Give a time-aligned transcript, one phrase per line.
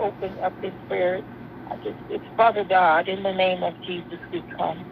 [0.00, 1.22] open up this prayer.
[1.70, 4.86] I just, it's Father God, in the name of Jesus, we come.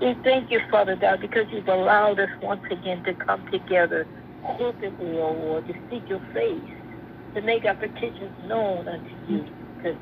[0.00, 4.08] We thank you, Father God, because you've allowed us once again to come together
[4.44, 6.68] corporately, O Lord, to seek your face,
[7.34, 9.46] to make our petitions known unto you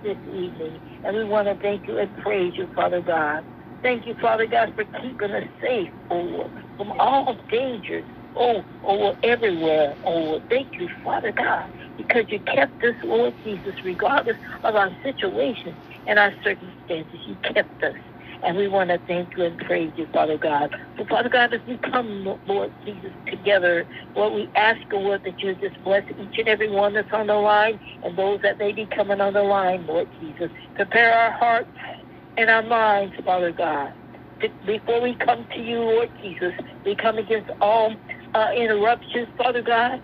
[0.03, 0.81] this evening.
[1.05, 3.44] And we want to thank you and praise you, Father God.
[3.83, 8.05] Thank you, Father God, for keeping us safe, O Lord, from all dangers,
[8.37, 10.43] oh, oh, everywhere, oh, Lord.
[10.50, 11.71] Thank you, Father God,
[12.06, 17.21] because you kept us, Lord Jesus, regardless of our situation and our circumstances.
[17.27, 17.94] You kept us.
[18.43, 20.71] And we want to thank you and praise you, Father God.
[20.97, 23.86] So, Father God, as we come, Lord Jesus, together,
[24.16, 27.34] Lord, we ask, Lord, that you just bless each and every one that's on the
[27.34, 30.51] line and those that may be coming on the line, Lord Jesus.
[30.74, 31.69] Prepare our hearts
[32.39, 33.92] and our minds, Father God.
[34.65, 36.54] Before we come to you, Lord Jesus,
[36.86, 37.95] we come against all
[38.33, 40.01] uh, interruptions, Father God,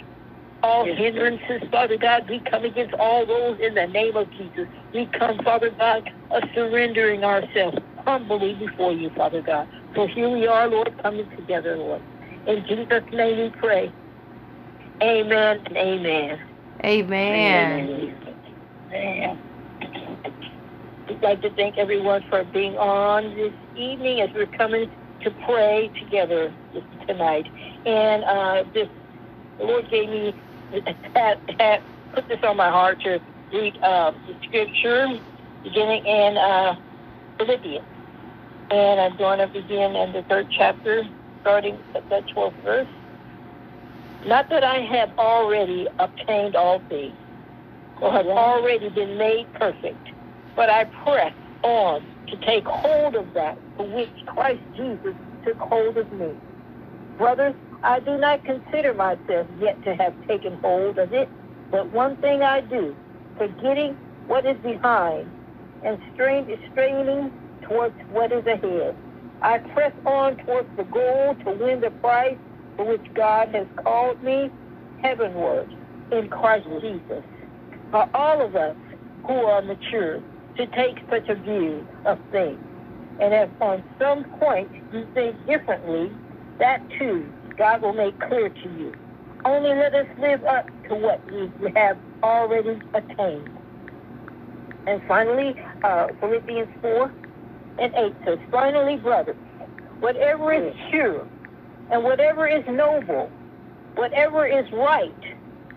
[0.62, 0.99] all Yes.
[0.99, 2.29] hindrances, Father God.
[2.29, 4.69] We come against all those in the name of Jesus.
[4.93, 9.69] We come, Father God, uh, surrendering ourselves humbly before you, Father God.
[9.94, 12.03] So here we are, Lord, coming together, Lord.
[12.47, 13.93] In Jesus' name we pray.
[15.03, 16.41] Amen and amen.
[16.85, 18.14] Amen.
[18.93, 19.38] Amen.
[21.08, 24.91] We'd like to thank everyone for being on this evening as we're coming
[25.23, 26.53] to pray together
[27.06, 27.47] tonight.
[27.85, 28.88] And uh, this,
[29.58, 30.35] the Lord gave me,
[31.14, 31.81] had, had
[32.14, 33.20] put this on my heart to
[33.53, 35.06] read uh, the scripture
[35.62, 36.75] beginning in uh,
[37.38, 37.85] Philippians.
[38.70, 41.05] And I'm going to begin in the third chapter,
[41.41, 42.88] starting at the 12th verse.
[44.26, 47.14] Not that I have already obtained all things,
[48.00, 50.08] or have already been made perfect,
[50.56, 51.32] but I press
[51.62, 55.14] on to take hold of that for which Christ Jesus
[55.44, 56.32] took hold of me.
[57.19, 57.55] Brothers,
[57.87, 61.29] I do not consider myself yet to have taken hold of it,
[61.71, 62.97] but one thing I do,
[63.38, 63.94] forgetting
[64.27, 65.31] what is behind
[65.85, 67.31] and strain, straining
[67.62, 68.97] towards what is ahead.
[69.41, 72.37] I press on towards the goal to win the prize
[72.75, 74.50] for which God has called me
[75.00, 75.73] heavenward
[76.11, 77.23] in Christ Jesus.
[77.93, 78.75] For all of us
[79.29, 80.21] who are mature
[80.56, 82.59] to take such a view of things,
[83.21, 86.11] and if on some point you think differently,
[86.59, 88.93] that too God will make clear to you.
[89.44, 93.49] Only let us live up to what we have already attained.
[94.87, 97.12] And finally, uh, Philippians 4
[97.79, 99.37] and 8 says, Finally, brothers,
[100.00, 101.26] whatever is pure,
[101.91, 103.31] and whatever is noble,
[103.94, 105.14] whatever is right,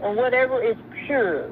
[0.01, 1.47] and whatever is pure,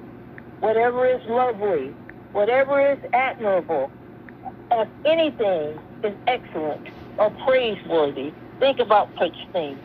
[0.60, 1.94] whatever is lovely,
[2.34, 3.90] whatever is admirable,
[4.72, 6.88] if anything is excellent
[7.18, 9.80] or praiseworthy, think about such things.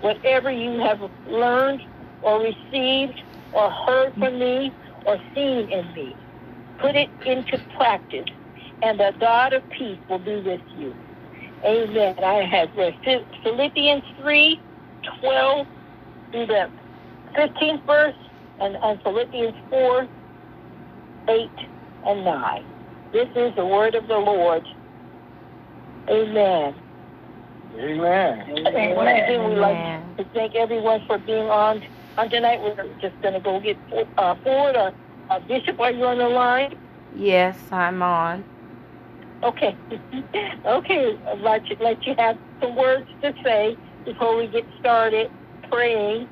[0.00, 1.80] Whatever you have learned
[2.22, 3.20] or received
[3.52, 4.72] or heard from me
[5.06, 6.16] or seen in me,
[6.78, 8.26] put it into practice,
[8.82, 10.94] and the God of peace will be with you.
[11.64, 12.14] Amen.
[12.22, 12.94] I have read
[13.42, 14.60] Philippians 3,
[15.20, 15.66] 12
[16.32, 16.70] through the
[17.36, 18.14] 15th verse,
[18.60, 20.08] and, and Philippians 4,
[21.28, 21.50] 8,
[22.06, 22.64] and 9.
[23.12, 24.62] This is the word of the Lord.
[26.08, 26.74] Amen.
[27.78, 28.66] Amen.
[28.66, 30.16] And what I we like Amen.
[30.16, 31.82] to thank everyone for being on
[32.16, 32.60] on tonight.
[32.60, 33.76] We're just going to go get
[34.16, 34.76] uh, forward.
[34.76, 34.90] Uh,
[35.30, 36.78] uh, Bishop, are you on the line?
[37.14, 38.44] Yes, I'm on.
[39.42, 39.76] Okay.
[40.66, 41.18] okay.
[41.26, 45.30] I'd like to let you have some words to say before we get started
[45.70, 46.28] praying.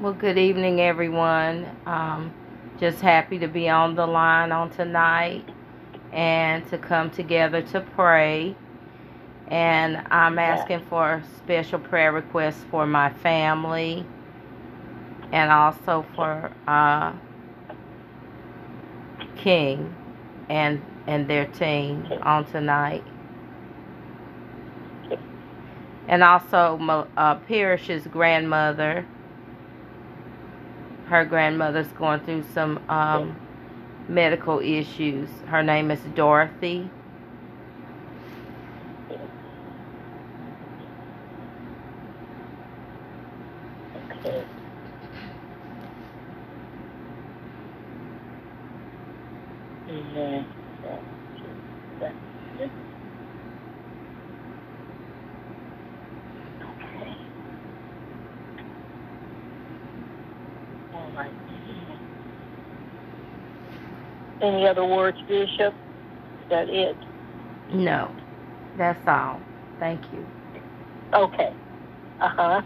[0.00, 1.66] Well, good evening, everyone.
[1.86, 2.32] Um,
[2.78, 5.48] just happy to be on the line on tonight
[6.12, 8.54] and to come together to pray.
[9.48, 14.06] And I'm asking for special prayer requests for my family
[15.32, 17.12] and also for uh,
[19.36, 19.94] King
[20.48, 23.04] and and their team on tonight.
[26.08, 26.78] And also
[27.16, 29.06] uh, Parrish's grandmother.
[31.06, 33.36] Her grandmother's going through some um,
[34.08, 35.28] medical issues.
[35.46, 36.90] Her name is Dorothy.
[44.12, 44.44] Okay.
[49.88, 50.46] Amen.
[56.62, 57.16] Okay.
[60.94, 61.32] All right.
[64.66, 65.72] Any other words, Bishop?
[66.42, 66.96] Is that it?
[67.72, 68.10] No,
[68.76, 69.40] that's all.
[69.78, 70.26] Thank you.
[71.14, 71.52] Okay.
[72.20, 72.62] Uh huh.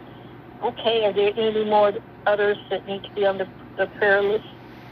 [0.65, 1.05] Okay.
[1.05, 1.93] Are there any more
[2.27, 4.47] others that need to be on the, the prayer list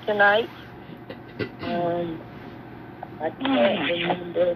[0.06, 0.50] tonight?
[1.62, 2.20] Um,
[3.22, 4.54] I can't remember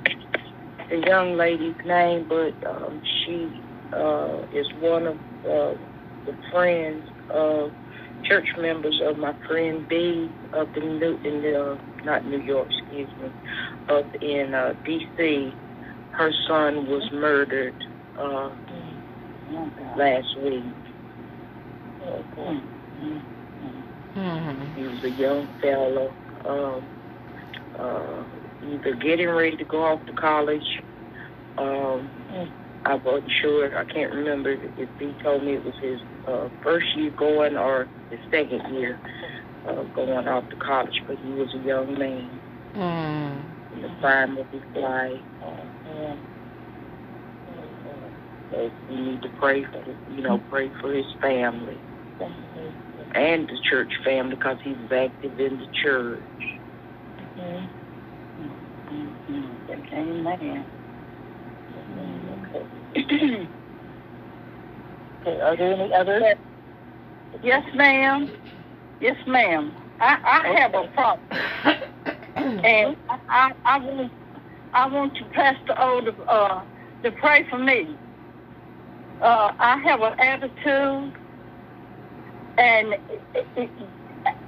[0.91, 3.49] the young lady's name, but um, she
[3.95, 5.75] uh, is one of uh,
[6.27, 7.71] the friends of
[8.25, 13.11] church members of my friend B up in New in uh, not New York, excuse
[13.21, 13.31] me,
[13.89, 15.53] up in uh, D.C.
[16.11, 17.75] Her son was murdered
[18.21, 18.51] uh,
[19.97, 20.65] last week.
[22.03, 22.61] Okay.
[23.01, 23.19] hmm
[24.77, 26.15] He was a young fellow,
[26.45, 26.89] um,
[27.79, 28.25] uh,
[28.63, 30.67] either getting ready to go off to college.
[31.59, 32.11] Um.
[32.85, 33.79] I wasn't sure.
[33.79, 37.89] I can't remember if he told me it was his uh, first year going or
[38.11, 38.99] his second year
[39.69, 41.03] uh, going off to college.
[41.07, 42.41] But he was a young man
[42.75, 43.45] Mm.
[43.75, 45.21] in the prime of his life.
[45.85, 46.17] Yeah.
[48.51, 51.79] So we need to pray for, you know, pray for his family
[53.15, 56.23] and the church family because he was active in the church.
[57.39, 57.69] Mhm.
[59.93, 60.67] Amen.
[61.75, 62.32] Okay.
[65.23, 66.35] Okay, are there any others?
[67.45, 68.29] Yes, ma'am.
[69.01, 69.73] Yes, ma'am.
[70.01, 71.27] I, I have a problem,
[72.65, 74.13] and I, I, I want
[74.75, 76.63] I want you, Pastor O, to, uh,
[77.05, 77.97] to pray for me.
[79.21, 81.13] Uh, I have an attitude,
[82.59, 82.95] and
[83.35, 83.71] it, it,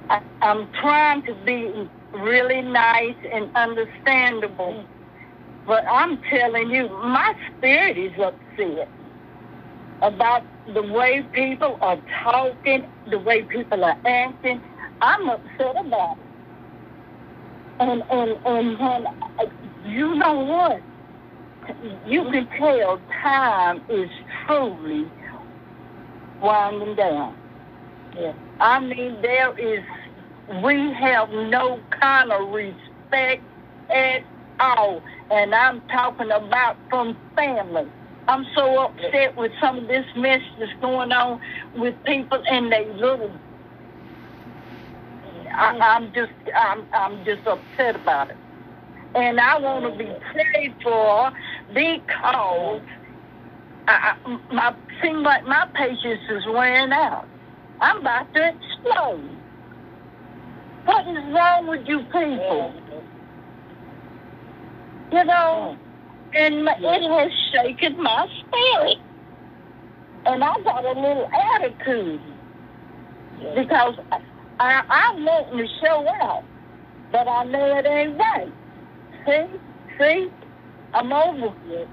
[0.09, 4.83] I, I'm trying to be really nice and understandable,
[5.67, 8.87] but I'm telling you, my spirit is upset
[10.01, 10.43] about
[10.73, 14.61] the way people are talking, the way people are acting.
[15.01, 16.23] I'm upset about it.
[17.79, 19.07] And and and when
[19.85, 20.81] you know what,
[22.07, 24.09] you can tell time is
[24.45, 25.05] truly
[26.41, 27.35] winding down.
[28.17, 28.33] Yeah.
[28.59, 29.83] I mean, there is
[30.63, 33.41] we have no kind of respect
[33.89, 34.21] at
[34.59, 37.91] all, and I'm talking about from family.
[38.27, 41.39] I'm so upset with some of this mess that's going on
[41.75, 43.39] with people and they little.
[45.57, 48.37] I, I'm just, I'm, I'm just upset about it,
[49.15, 51.31] and I want to be prayed for
[51.73, 52.81] because
[53.87, 57.29] I, I, my seems like my patience is wearing out.
[57.81, 59.41] I'm about to explode.
[60.85, 62.84] What is wrong with you people?
[65.15, 65.77] You know,
[66.33, 68.97] and it has shaken my spirit.
[70.25, 72.19] And I got a little attitude.
[73.55, 73.95] Because
[74.59, 76.43] I, I, wanting to show out,
[77.13, 78.51] but I know it ain't right.
[79.25, 79.57] See,
[79.97, 80.31] see,
[80.93, 81.87] I'm over it.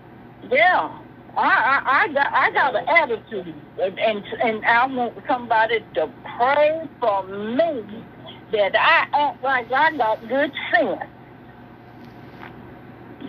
[0.50, 0.91] Yeah,
[1.37, 6.11] I, I, I got, I got an attitude, and, and and I want somebody to
[6.38, 8.05] pray for me
[8.50, 11.02] that I act like I got good sense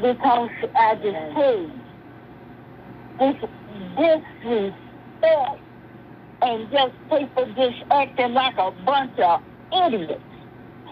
[0.04, 1.72] because I you,
[3.20, 3.36] this
[3.98, 5.62] disrespect
[6.42, 9.42] and just people just acting like a bunch of
[9.88, 10.24] idiots.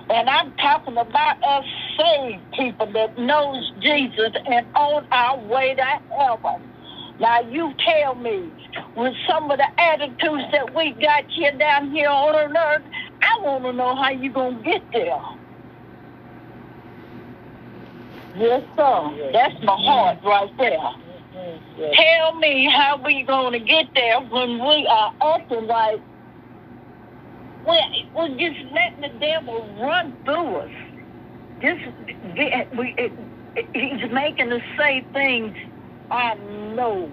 [0.10, 1.66] And I'm talking about us
[2.00, 5.86] saved people that knows Jesus and on our way to
[6.20, 6.70] heaven.
[7.20, 8.54] Now you tell me,
[8.96, 12.84] with some of the attitudes that we got here down here on earth,
[13.24, 15.20] I want to know how you gonna get there.
[18.36, 19.32] Yes, sir.
[19.34, 20.78] That's my heart right there.
[21.94, 26.00] Tell me how we gonna get there when we are acting like
[27.66, 27.80] we're,
[28.16, 30.72] we're just letting the devil run through us.
[31.62, 31.82] Just
[32.78, 33.12] we, it,
[33.56, 35.56] it, he's making us say things.
[36.10, 36.36] I
[36.76, 37.10] know,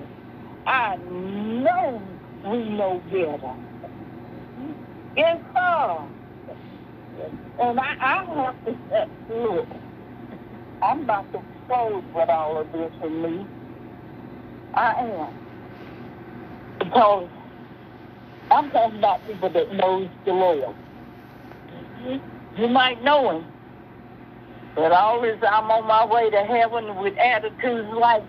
[0.67, 2.03] I know
[2.45, 3.55] we know better.
[5.17, 6.09] Yes, sir.
[7.61, 9.67] And I, I have to say, look,
[10.83, 13.47] I'm about to expose what all of this for me.
[14.75, 15.29] I am.
[16.79, 17.29] Because
[18.51, 20.75] I'm talking about people that knows the Lord.
[22.57, 23.47] You might know him.
[24.75, 28.23] But all this, I'm on my way to heaven with attitudes like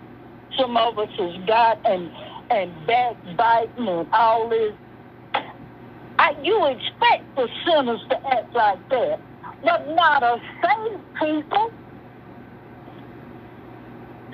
[0.58, 2.10] some of us has got and
[2.50, 4.74] and backbiting and all this.
[6.18, 9.20] I, you expect the sinners to act like that,
[9.62, 11.72] but not a saved people.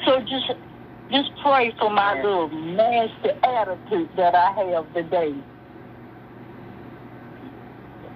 [0.06, 0.52] So just
[1.10, 5.34] just pray for my little nasty attitude that I have today.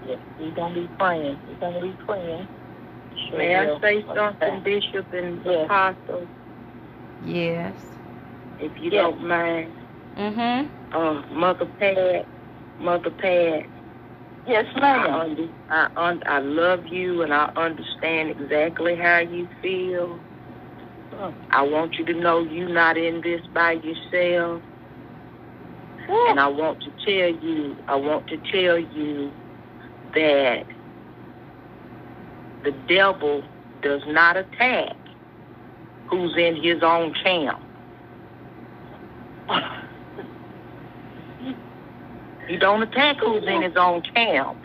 [0.07, 1.39] Yeah, we're gonna be praying.
[1.49, 2.49] We're gonna be praying.
[3.29, 5.65] Sure May I say something, Bishop and Yes.
[5.67, 6.29] Apostle,
[7.25, 7.75] Yes.
[8.61, 9.03] if you Yes.
[9.03, 9.73] don't mind?
[10.17, 10.69] Mhm.
[10.93, 12.27] Uh, Mother Pat,
[12.79, 13.67] Mother Pat,
[14.47, 15.15] Yes, I, ma'am.
[15.15, 20.19] under, I, un, I love you and I understand exactly how you feel.
[21.51, 24.63] I want you to know you're not in this by yourself.
[26.09, 29.31] And I want to tell you, I want to tell you
[30.15, 30.65] that
[32.65, 33.45] the devil
[33.83, 34.97] does not attack
[36.09, 37.63] who's in his own camp.
[42.49, 44.59] He don't attack who's in his own camp.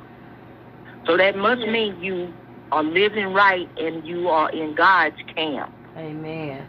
[1.06, 2.34] So that must mean you
[2.72, 5.75] are living right and you are in God's camp.
[5.98, 6.68] Amen.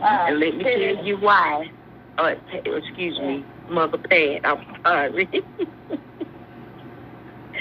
[0.00, 1.70] Uh, And let me tell you why.
[2.18, 4.40] Uh, excuse me, Mother Pat.
[4.44, 5.26] I'm sorry.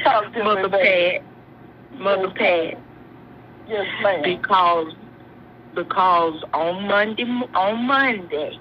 [0.03, 0.77] Talk to Mother me.
[0.79, 1.21] Pat.
[1.99, 2.77] Mother Pat.
[3.67, 4.21] Yes, ma'am.
[4.23, 4.93] Because
[5.75, 8.57] because on Monday on Monday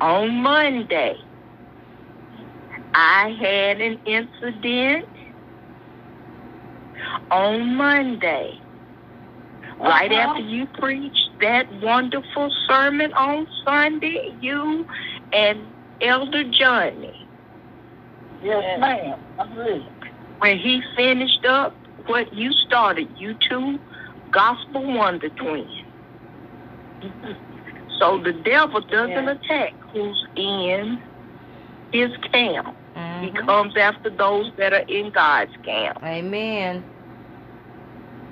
[0.00, 1.16] on Monday
[2.94, 5.06] I had an incident
[7.30, 8.58] on Monday.
[9.80, 10.20] Right Uh-huh.
[10.30, 14.86] after you preached that wonderful sermon on Sunday, you
[15.32, 15.58] and
[16.00, 17.18] Elder Johnny,
[18.42, 19.18] Yes, ma'am.
[19.38, 19.84] I'm
[20.40, 21.76] when he finished up
[22.06, 23.78] what you started, you two
[24.32, 25.70] gospel wonder twins.
[27.98, 29.30] So the devil doesn't Yeah.
[29.30, 31.00] attack who's in
[31.92, 32.74] his camp.
[32.96, 33.46] He Mhm.
[33.46, 35.98] comes after those that are in God's camp.
[36.02, 36.82] Amen.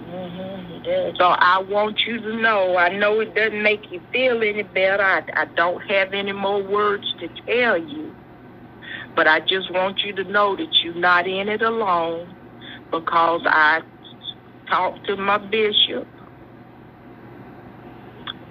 [0.01, 0.60] Mm-hmm.
[0.85, 5.03] So I want you to know, I know it doesn't make you feel any better.
[5.03, 8.15] I, I don't have any more words to tell you.
[9.15, 12.35] But I just want you to know that you're not in it alone
[12.91, 13.83] because I
[14.69, 16.07] talked to my bishop.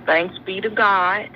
[0.05, 1.29] Thanks be to God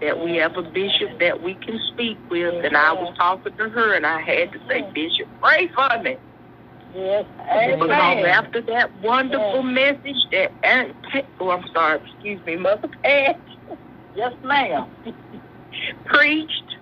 [0.00, 2.64] that we have a bishop that we can speak with.
[2.64, 6.16] And I was talking to her and I had to say, Bishop, pray for me.
[6.94, 7.24] Yes.
[7.38, 8.24] Because Amen.
[8.26, 13.40] after that wonderful message that Aunt Pat, oh, I'm sorry, excuse me, Mother Pat
[14.14, 14.86] Yes, ma'am.
[16.04, 16.76] preached,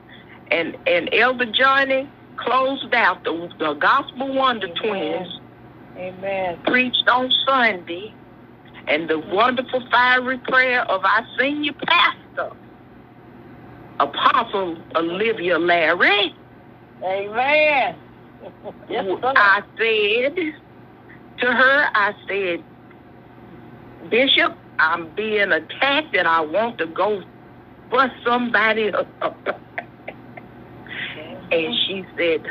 [0.51, 5.39] and and Elder Johnny closed out the the Gospel Wonder Twins
[5.97, 6.59] Amen.
[6.65, 8.15] preached on Sunday,
[8.87, 12.51] and the wonderful fiery prayer of our senior pastor,
[14.01, 16.35] Apostle Olivia Larry.
[17.05, 17.95] Amen.
[18.89, 19.05] Yes.
[19.23, 20.37] I said
[21.39, 22.65] to her, I said,
[24.11, 27.23] Bishop, I'm being attacked and I want to go
[27.91, 29.37] bust somebody up.
[31.51, 32.47] and she said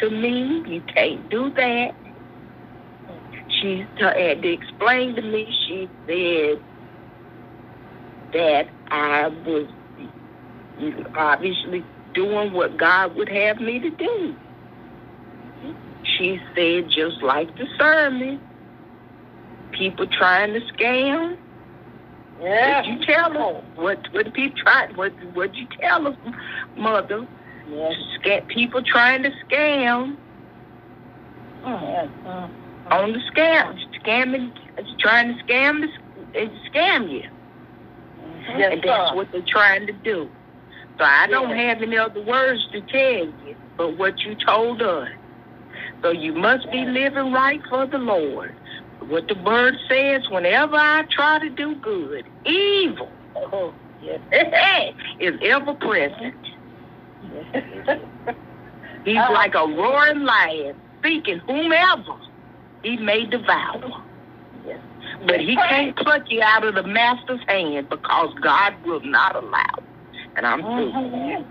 [0.00, 1.94] to me, you can't do that.
[3.60, 6.62] She had to explain to me, she said
[8.32, 9.66] that I was
[11.16, 14.36] obviously doing what God would have me to do.
[16.20, 18.38] She said, just like the sermon,
[19.72, 21.38] people trying to scam.
[22.42, 22.76] Yeah.
[22.82, 23.64] What you tell them?
[23.76, 24.88] What what people try?
[24.96, 26.16] What what you tell them,
[26.76, 27.26] mother?
[27.70, 27.94] Yes.
[28.20, 30.18] Scam, people trying to scam
[31.64, 32.08] Yes.
[32.26, 32.48] Uh,
[32.90, 34.52] on the scam, scamming,
[34.98, 35.84] trying to scam
[36.70, 37.22] scam you,
[38.58, 39.16] Yes, and that's sir.
[39.16, 40.28] what they're trying to do.
[40.98, 45.08] So I don't have any other words to tell you, but what you told us.
[46.02, 48.54] So you must be living right for the Lord.
[49.00, 53.08] What the word says, whenever I try to do good, evil
[53.52, 54.20] Oh, yes.
[55.20, 56.34] is ever present.
[57.22, 57.98] yes.
[59.04, 62.16] He's like a roaring lion, seeking whomever
[62.82, 63.80] he may devour.
[64.66, 64.78] Yes.
[65.26, 69.74] But he can't pluck you out of the master's hand because God will not allow.
[70.36, 70.92] And I'm through.
[70.92, 71.46] Mhm.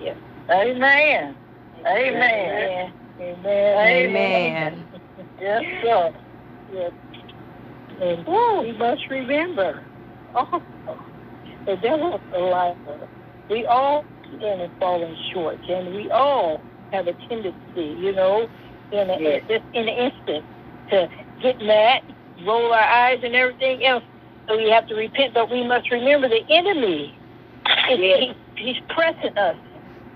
[0.00, 0.16] Yes.
[0.50, 1.36] Amen.
[1.86, 2.14] Amen.
[2.16, 2.92] Amen.
[3.20, 3.78] Amen.
[3.78, 4.88] Amen.
[5.40, 6.12] Yes, sir.
[6.72, 6.92] Yes.
[8.00, 9.82] And we must remember,
[10.34, 10.60] oh,
[11.66, 12.74] the devil is a liar.
[13.48, 18.48] We all sin and falling short, and we all have a tendency, you know,
[18.90, 19.42] in a, Yes.
[19.48, 20.44] just in an instant,
[20.90, 21.08] to
[21.40, 22.02] get mad,
[22.44, 24.02] roll our eyes, and everything else.
[24.48, 27.14] So we have to repent, but we must remember the enemy.
[27.88, 27.98] Yes.
[28.56, 29.56] he, he's pressing us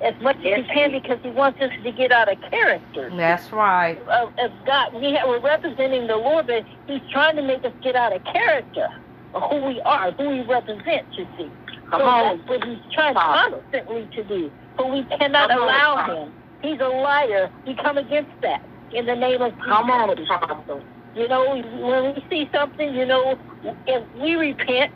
[0.04, 3.52] as much as he can because he wants us to get out of character That's
[3.52, 3.98] right.
[4.12, 4.94] of, of God.
[4.94, 8.22] We have, we're representing the Lord, but He's trying to make us get out of
[8.24, 8.88] character
[9.34, 11.06] of who we are, who we represent.
[11.16, 11.50] You see,
[11.90, 12.38] Come so on.
[12.38, 14.52] that's what He's trying constantly to do.
[14.76, 16.14] But we cannot Come allow Father.
[16.14, 16.34] Him.
[16.62, 17.50] He's a liar.
[17.66, 19.64] We come against that in the name of Jesus.
[19.68, 20.82] Come on, Apostle.
[21.14, 23.38] You know, when we see something, you know,
[23.86, 24.92] if we repent,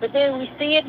[0.00, 0.84] but then we see it,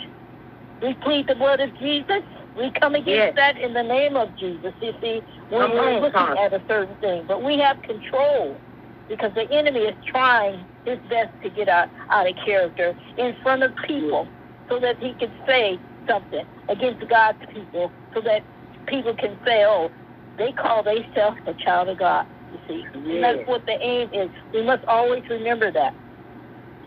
[0.81, 2.23] we plead the blood of Jesus.
[2.57, 3.33] We come against Yes.
[3.35, 4.73] that in the name of Jesus.
[4.81, 8.59] You see, when Come we're on, looking at a certain thing, but we have control
[9.07, 13.63] because the enemy is trying his best to get out, out of character in front
[13.63, 14.27] of people
[14.69, 18.43] so that he can say something against God's people so that
[18.87, 19.91] people can say, oh,
[20.37, 22.25] they call themselves a child of God.
[22.51, 23.21] You see, and Yes.
[23.37, 24.31] that's what the aim is.
[24.53, 25.95] We must always remember that.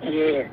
[0.03, 0.51] Yes.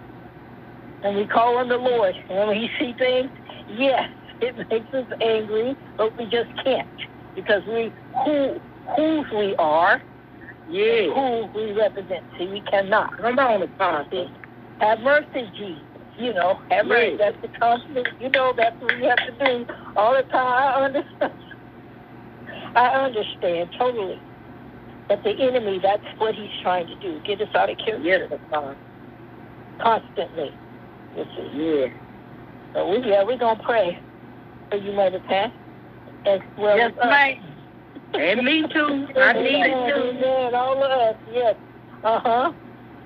[1.04, 2.16] And we call on the Lord.
[2.30, 3.32] And when we see things,
[3.68, 4.10] yes,
[4.42, 6.88] it makes us angry, but we just can't
[7.36, 7.94] because we
[8.26, 8.60] who
[8.96, 10.02] whose we are,
[10.68, 11.10] Yes.
[11.16, 12.24] who we represent.
[12.38, 13.16] See, we cannot.
[13.18, 14.32] Come on, Apostle.
[14.80, 15.86] Have mercy, Jesus.
[16.18, 17.18] You know, have mercy.
[17.20, 17.34] Yes.
[17.42, 18.08] That's the constant.
[18.20, 20.48] You know, that's what we have to do all the time.
[20.76, 21.34] I understand.
[22.76, 24.22] I understand totally.
[25.10, 27.22] But the enemy, that's what he's trying to do.
[27.26, 28.30] Get us out of character Yes,
[29.82, 30.52] constantly.
[31.16, 31.92] Yes.
[32.74, 34.00] So we, yeah, we're going to pray
[34.70, 35.52] for you, Mother Pat.
[36.26, 37.36] As well Yes, as us.
[38.14, 39.08] And me too.
[39.16, 40.18] I need it too.
[40.18, 40.56] Amen.
[40.56, 41.56] All of us, yes.
[42.04, 42.54] Uh huh.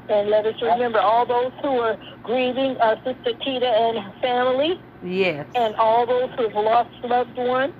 [0.09, 5.47] And let us remember all those who are grieving, uh, Sister Tita and family, Yes.
[5.55, 7.73] and all those who have lost loved ones,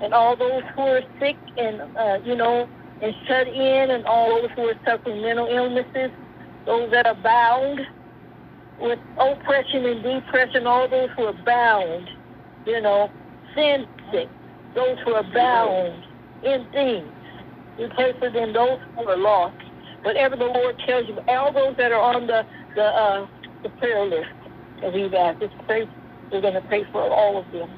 [0.00, 2.68] and all those who are sick and, uh, you know,
[3.00, 6.10] and shut in, and all those who are suffering mental illnesses,
[6.66, 7.80] those that are bound
[8.80, 12.08] with oppression and depression, all those who are bound,
[12.66, 13.10] you know,
[13.54, 14.28] sin sick,
[14.74, 16.02] those who are bound
[16.42, 17.08] in things.
[17.78, 19.56] We pray for them, those who are lost.
[20.02, 22.44] Whatever the Lord tells you, all those that are on the
[22.76, 23.26] the uh,
[23.62, 24.28] the prayer list
[24.82, 25.88] that we've asked, just pray.
[26.30, 27.70] We're going to pray for all of them.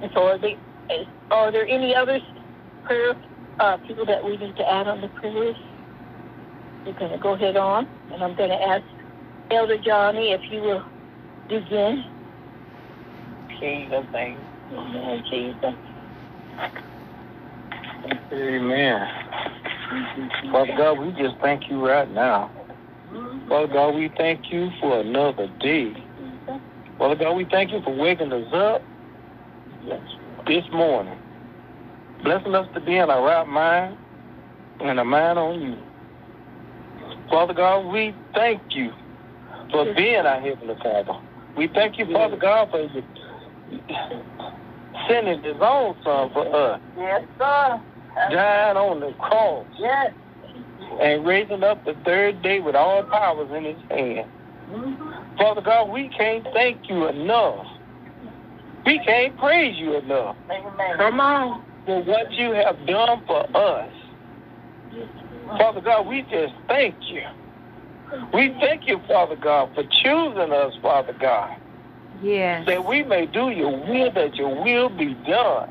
[0.00, 0.56] And so, are, they,
[1.30, 2.18] are there any other
[2.84, 3.14] prayer
[3.60, 5.60] uh, people that we need to add on the prayer list?
[6.86, 8.84] We're going to go ahead on, and I'm going to ask
[9.50, 10.82] Elder Johnny if you will
[11.48, 12.04] begin.
[13.60, 14.38] Jesus name.
[14.72, 15.74] Amen, Jesus.
[18.32, 19.08] Amen.
[20.50, 22.52] Father God, we just thank you right now.
[23.48, 25.94] Father God, we thank you for another day.
[26.98, 28.82] Father God, we thank you for waking us up
[30.46, 31.18] this morning,
[32.22, 33.98] blessing us to be in our right mind
[34.80, 35.76] and a mind on you.
[37.30, 38.92] Father God, we thank you
[39.70, 41.14] for being our Heavenly Father.
[41.56, 43.02] We thank you, Father God, for you
[45.08, 47.80] sending his own son for us, Yes, sir.
[48.30, 49.66] dying on the cross.
[49.78, 50.12] Yes.
[51.00, 54.28] and raising up the third day with all powers in his hand.
[54.70, 55.36] Mm-hmm.
[55.36, 57.66] Father God, we can't thank you enough.
[58.86, 60.98] We can't praise you enough Amen.
[60.98, 61.64] Come on.
[61.86, 63.90] for what you have done for us.
[65.58, 67.22] Father God, we just thank you.
[68.32, 71.50] We thank you, Father God, for choosing us, Father God,
[72.24, 72.66] Yes.
[72.66, 75.68] that we may do your will, that your will be done.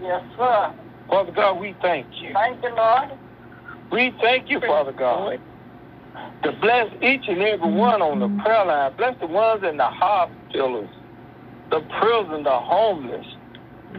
[0.00, 0.72] Yes, sir.
[1.08, 2.32] Father God, we thank you.
[2.32, 3.10] Thank you, Lord.
[3.92, 5.38] We thank you, Father God,
[6.42, 8.92] to bless each and every one on the prayer line.
[8.96, 10.88] Bless the ones in the hospitals,
[11.70, 13.26] the prison, the homeless.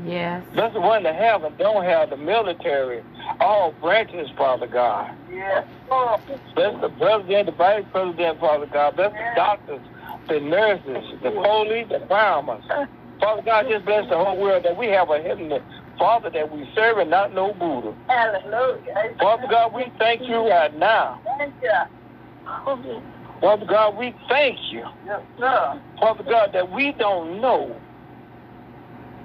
[0.03, 0.43] Yes.
[0.53, 3.01] Bless the ones that have and don't have, the military,
[3.39, 5.15] all branches, Father God.
[5.31, 6.17] Yes, sir.
[6.55, 8.95] Bless the president, the vice president, Father God.
[8.95, 9.81] Bless the doctors,
[10.29, 12.63] the nurses, the police, the farmers.
[12.69, 12.85] Uh.
[13.19, 15.59] Father God, just bless the whole world that we have a heavenly
[15.97, 17.95] Father that we serve and not no Buddha.
[18.07, 19.15] Hallelujah.
[19.19, 21.19] Father God, we thank you right now.
[21.39, 23.01] Thank you.
[23.41, 24.83] Father God, we thank you.
[25.05, 25.81] Yes, sir.
[25.99, 27.75] Father God, that we don't know.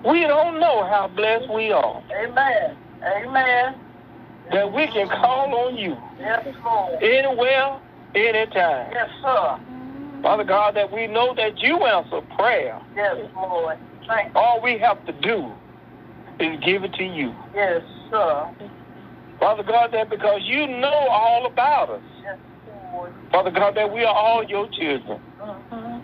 [0.06, 2.02] We don't know how blessed we are.
[2.24, 2.76] Amen.
[3.04, 3.74] Amen.
[4.50, 7.02] That we can call on you Yes, Lord.
[7.02, 7.78] anywhere,
[8.14, 8.90] anytime.
[8.92, 9.58] Yes, sir.
[10.22, 12.78] Father God, that we know that you answer prayer.
[12.94, 13.76] Yes, Lord.
[14.06, 14.40] Thank you.
[14.40, 15.52] All we have to do
[16.38, 17.34] is give it to you.
[17.54, 18.48] Yes, sir.
[19.40, 22.02] Father God, that because you know all about us.
[22.22, 22.38] Yes,
[22.92, 23.12] Lord.
[23.32, 25.20] Father God, that we are all your children.
[25.40, 25.98] Mm-hmm.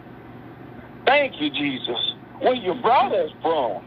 [1.06, 1.98] Thank you, Jesus.
[2.40, 3.82] Where you brought us from.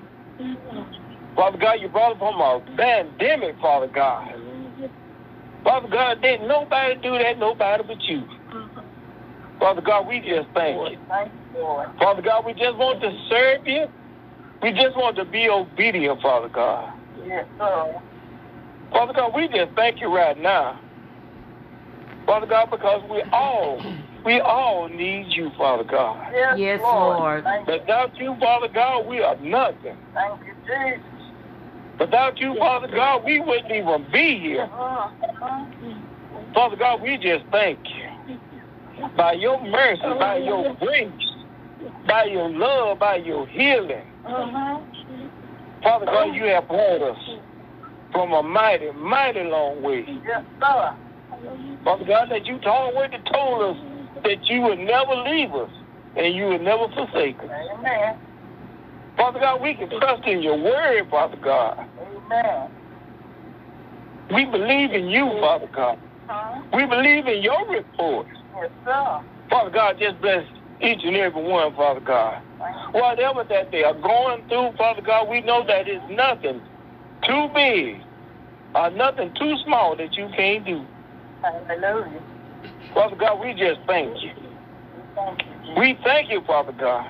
[1.36, 4.34] Father God, you brought us from a pandemic, Father God.
[5.64, 8.26] Father God, didn't nobody do that, nobody but you.
[9.62, 10.98] Father God, we just thank you.
[11.08, 11.88] Thank you, Lord.
[12.00, 13.86] Father God, we just want to serve you.
[14.64, 16.92] We just want to be obedient, Father God.
[17.24, 17.94] Yes, sir.
[18.92, 20.80] Father God, we just thank you right now.
[22.26, 23.84] Father God, because we all,
[24.26, 26.18] we all need you, Father God.
[26.34, 27.46] Yes, Yes, Lord.
[27.46, 27.68] Lord.
[27.68, 29.96] Without you, Father God, we are nothing.
[30.16, 31.04] thank you, Jesus.
[32.00, 34.64] Without you, Father God, we wouldn't even be here.
[34.64, 35.66] Uh-huh.
[36.56, 38.01] Father God, we just thank you.
[39.18, 41.12] By your mercy, by your grace,
[42.08, 44.04] by your love, by your healing.
[45.84, 47.18] Father God, you have brought us
[48.12, 50.06] from a mighty, mighty long way.
[50.26, 50.96] Yes, sir.
[51.84, 53.84] Father God, that you already told us
[54.24, 55.72] that you would never leave us
[56.16, 57.50] and you would never forsake us.
[57.74, 58.16] Amen.
[59.18, 61.78] Father God, we can trust in your word, Father God.
[62.00, 62.70] Amen.
[64.34, 65.98] We believe in you, Father God.
[66.28, 66.62] Huh?
[66.74, 68.28] We believe in your report.
[68.56, 68.72] Yes.
[69.50, 70.46] Father God, just bless
[70.82, 72.42] each and every one, Father God.
[72.60, 73.02] Thank you.
[73.02, 76.62] Whatever that they are going through, Father God, we know that it's nothing
[77.26, 78.02] too big
[78.76, 80.86] or nothing too small that you can't do.
[81.42, 82.22] Hallelujah.
[82.94, 84.32] Father God, we just thank you.
[85.16, 87.06] Thank you, We thank you, Father God.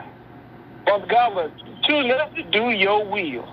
[0.85, 1.51] Father God, for
[1.87, 3.47] choosing us to do your will.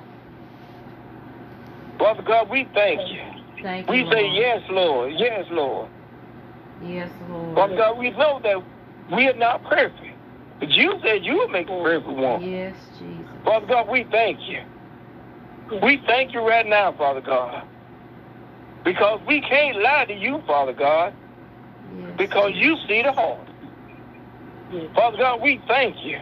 [1.99, 3.21] Father God, we thank you.
[3.63, 3.93] Thank you.
[3.93, 4.37] We say, Lord.
[4.37, 5.13] yes, Lord.
[5.17, 5.91] Yes, Lord.
[6.81, 7.57] Yes, Lord.
[7.57, 8.65] Father God, we know that
[9.15, 10.17] we are not perfect.
[10.61, 12.43] But you said you would make a perfect one.
[12.43, 13.29] Yes, Jesus.
[13.45, 14.59] Father God, we thank you.
[15.83, 17.65] We thank you right now, Father God.
[18.85, 21.15] Because we can't lie to you, Father God,
[21.95, 22.15] Yes.
[22.17, 23.49] because you see the heart.
[24.95, 26.19] Father God, we thank you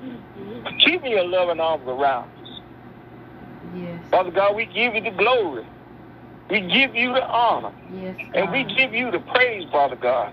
[0.00, 2.60] for keeping your loving arms around us.
[3.74, 4.00] Yes.
[4.10, 5.66] Father God, we give you the glory.
[6.50, 7.72] We give you the honor.
[7.90, 8.16] Yes.
[8.34, 10.32] And we give you the praise, Father God,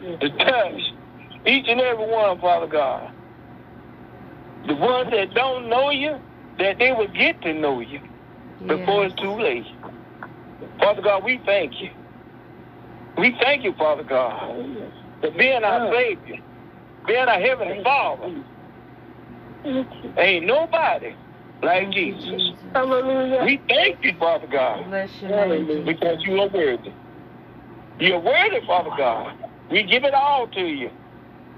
[0.00, 0.80] to touch
[1.46, 3.10] each and every one, Father God.
[4.66, 6.20] The ones that don't know you,
[6.58, 8.00] that they will get to know you
[8.66, 9.66] before it's too late.
[10.78, 11.90] Father God, we thank you.
[13.16, 14.66] We thank you, Father God,
[15.20, 16.36] for being our Savior,
[17.06, 18.42] being our Heavenly Father.
[20.16, 21.14] Ain't nobody
[21.62, 22.30] like Thank you, Jesus.
[22.30, 22.64] Jesus.
[22.74, 23.44] Hallelujah.
[23.44, 24.86] We thank you, Father God.
[24.86, 25.84] Bless your name, Jesus.
[25.86, 26.94] because you are worthy.
[27.98, 29.34] You're worthy, Father God.
[29.70, 30.90] We give it all to you.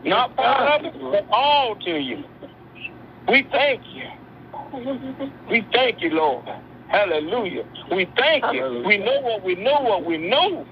[0.04, 2.24] Not part of it, but all to you.
[3.28, 4.04] We thank you.
[5.48, 6.46] We thank you, Lord.
[6.88, 7.64] Hallelujah.
[7.90, 8.82] We thank you.
[8.86, 10.66] We know what we know what we know.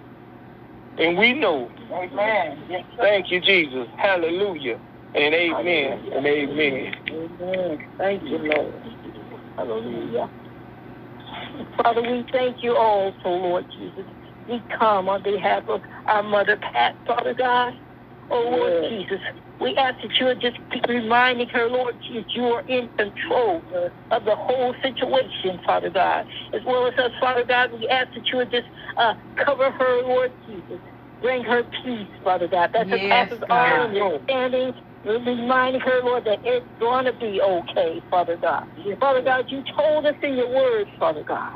[0.99, 1.71] And we know.
[1.93, 2.65] Amen.
[2.69, 2.85] Yes.
[2.99, 3.87] Thank you, Jesus.
[3.97, 4.79] Hallelujah.
[5.15, 6.05] And amen.
[6.15, 6.95] And amen.
[7.11, 7.79] Amen.
[7.97, 8.90] Thank you, Lord.
[9.57, 10.31] Hallelujah.
[11.77, 14.07] Father, we thank you also, Lord Jesus.
[14.49, 17.75] We come on behalf of our mother, Pat, Father God.
[18.31, 18.91] Oh, Lord Yes.
[18.91, 19.21] Jesus,
[19.61, 23.63] we ask that you would just keep reminding her, Lord Jesus, you are in control
[24.11, 26.27] of the whole situation, Father God.
[26.53, 30.03] As well as us, Father God, we ask that you would just uh, cover her,
[30.03, 30.81] Lord Jesus.
[31.21, 32.71] Bring her peace, Father God.
[32.73, 33.97] That Yes, surpasses all God.
[33.97, 34.73] understanding.
[35.05, 38.67] Reminding her, Lord, that it's going to be okay, Father God.
[39.01, 41.53] Father God, you told us in your word, Father God,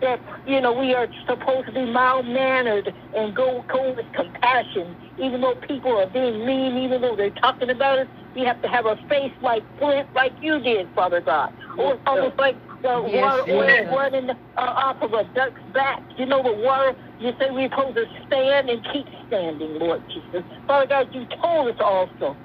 [0.00, 4.96] that, you know, we are supposed to be mild-mannered and go, go with compassion.
[5.18, 8.68] Even though people are being mean, even though they're talking about us, we have to
[8.68, 11.52] have a face like flint, like you did, Father God.
[11.78, 13.94] Or almost like the Yes, water Jesus.
[13.96, 16.02] running uh, off of a duck's back.
[16.16, 20.44] You know, the water, you say we're supposed to stand and keep standing, Lord Jesus.
[20.68, 22.36] Father God, you told us also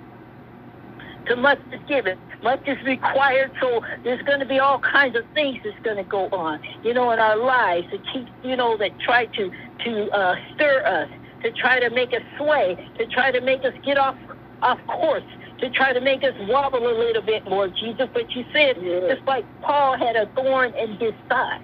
[1.27, 3.51] to much is given, much is required.
[3.61, 6.93] So there's going to be all kinds of things that's going to go on, you
[6.93, 9.51] know, in our lives to keep, you know, that try to
[9.85, 11.09] to uh, stir us,
[11.43, 14.17] to try to make us sway, to try to make us get off
[14.61, 15.23] off course,
[15.59, 18.09] to try to make us wobble a little bit, more, Jesus.
[18.13, 19.03] But you said, Yes.
[19.15, 21.61] just like Paul had a thorn in his side.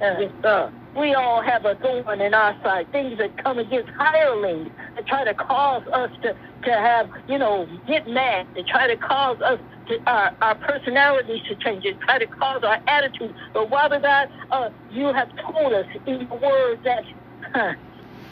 [0.00, 0.72] Yes, sir.
[0.98, 5.24] We all have a thorn in our side, things that come against hirelings that try
[5.24, 6.34] to cause us to,
[6.64, 11.40] to have, you know, get mad, to try to cause us to, our, our personalities
[11.48, 13.34] to change, to try to cause our attitude.
[13.54, 17.04] But Father God, uh, you have told us in your word that
[17.54, 17.74] huh,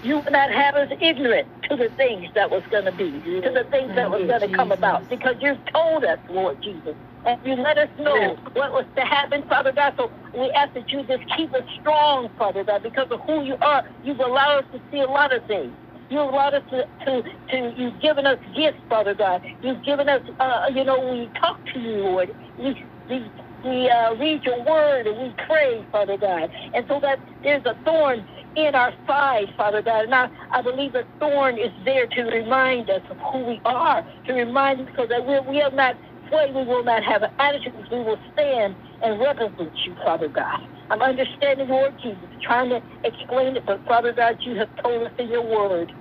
[0.02, 3.50] you would not have us ignorant to the things that was going to be, to
[3.54, 6.96] the things that was going to come about, because you've told us, Lord Jesus.
[7.26, 9.94] And you let us know what was to happen, Father God.
[9.96, 13.56] So we ask that you just keep us strong, Father God, because of who you
[13.60, 13.82] are.
[14.04, 15.72] You've allowed us to see a lot of things.
[16.08, 19.42] You've allowed us to, to, to you've given us gifts, Father God.
[19.60, 22.30] You've given us, uh, you know, we talk to you, Lord.
[22.56, 23.32] We, we,
[23.64, 26.48] we uh, read your word and we pray, Father God.
[26.74, 30.04] And so that there's a thorn in our side, Father God.
[30.04, 34.04] And I, I believe the thorn is there to remind us of who we are,
[34.26, 35.96] to remind us so that we, we are not
[36.28, 40.60] sway, we will not have an attitude, we will stand and represent you, Father God.
[40.90, 45.12] I'm understanding, Lord Jesus, trying to explain it, but Father God, you have told us
[45.18, 45.92] in your word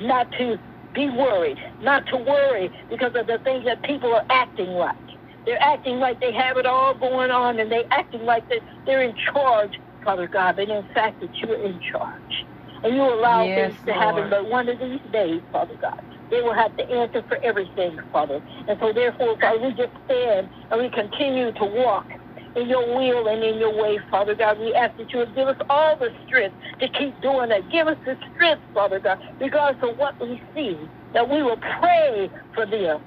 [0.00, 0.58] not to
[0.94, 4.94] be worried, not to worry because of the things that people are acting like.
[5.46, 8.44] They're acting like they have it all going on and they're acting like
[8.86, 9.72] they're in charge,
[10.04, 12.12] Father God, but in fact that you are in charge.
[12.84, 16.40] And you allow yes, things to happen, but one of these days, Father God, they
[16.40, 18.40] will have to answer for everything, Father.
[18.66, 22.06] And so therefore, God, we just stand and we continue to walk
[22.56, 24.58] in your will and in your way, Father God.
[24.58, 27.70] We ask that you would give us all the strength to keep doing that.
[27.70, 32.30] Give us the strength, Father God, regardless of what we see, that we will pray
[32.54, 33.00] for them.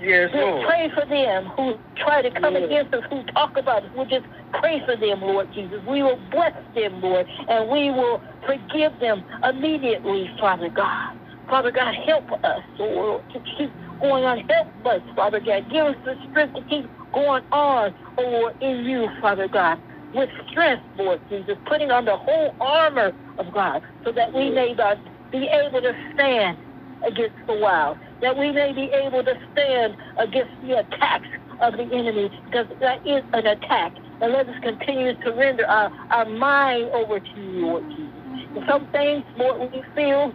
[0.00, 0.66] Yes, we'll Lord.
[0.68, 2.64] pray for them who try to come yes.
[2.66, 3.90] against us, who talk about us.
[3.96, 4.26] We'll just
[4.60, 5.80] pray for them, Lord Jesus.
[5.88, 11.18] We will bless them, Lord, and we will forgive them immediately, Father God.
[11.48, 14.38] Father God, help us, oh, Lord, to keep going on.
[14.48, 15.70] Help us, Father God.
[15.70, 19.78] Give us the strength to keep going on, oh, Lord, in you, Father God.
[20.14, 24.74] With strength, Lord Jesus, putting on the whole armor of God so that we may
[24.74, 24.98] God,
[25.30, 26.58] be able to stand
[27.06, 31.28] against the wild, that we may be able to stand against the attacks
[31.60, 33.92] of the enemy, because that is an attack.
[34.20, 38.24] And let us continue to surrender our, our mind over to you, Lord Jesus.
[38.56, 40.32] And some things, Lord, we feel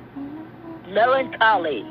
[0.93, 1.83] melancholy.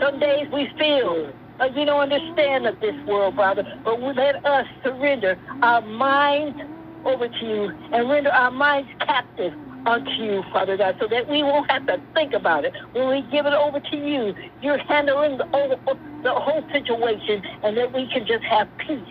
[0.00, 4.66] Some days we feel like we don't understand of this world, Father, but let us
[4.82, 6.58] surrender our minds
[7.04, 9.52] over to you and render our minds captive
[9.86, 12.74] unto you, Father God, so that we won't have to think about it.
[12.92, 15.78] When we give it over to you, you're handling the,
[16.22, 19.08] the whole situation, and that we can just have peace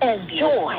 [0.00, 0.74] and joy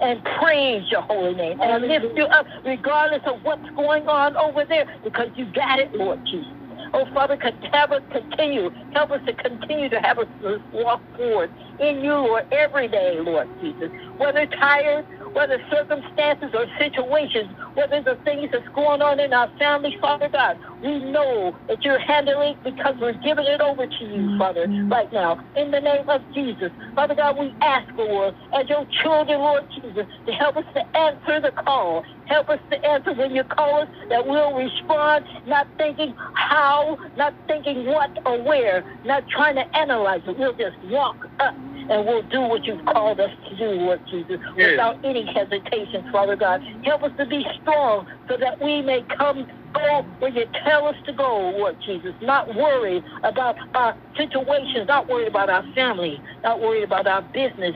[0.00, 4.64] and praise your holy name and lift you up regardless of what's going on over
[4.68, 6.48] there because you got it, Lord Jesus.
[6.94, 7.36] Oh, Father,
[7.72, 8.70] help us continue.
[8.92, 10.28] Help us to continue to have us
[10.72, 13.90] walk forward in you, Lord, every day, Lord Jesus.
[14.16, 19.96] Whether tired, whether circumstances or situations, whether the things that's going on in our family,
[20.00, 24.66] Father God, we know that you're handling because we're giving it over to you, Father,
[24.88, 25.44] right now.
[25.56, 26.70] In the name of Jesus.
[26.94, 31.40] Father God, we ask, Lord, as your children, Lord Jesus, to help us to answer
[31.40, 32.04] the call.
[32.26, 37.34] Help us to answer when you call us, that we'll respond, not thinking how, not
[37.46, 40.38] thinking what or where, not trying to analyze it.
[40.38, 41.54] We'll just walk up
[41.90, 44.72] and we'll do what you've called us to do, Lord Jesus, Yes.
[44.72, 46.60] without any hesitation, Father God.
[46.82, 50.96] Help us to be strong so that we may come go where you tell us
[51.06, 52.14] to go, Lord Jesus.
[52.20, 57.74] Not worried about our situations, not worried about our family, not worried about our business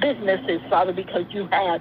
[0.00, 1.80] businesses, Father, because you have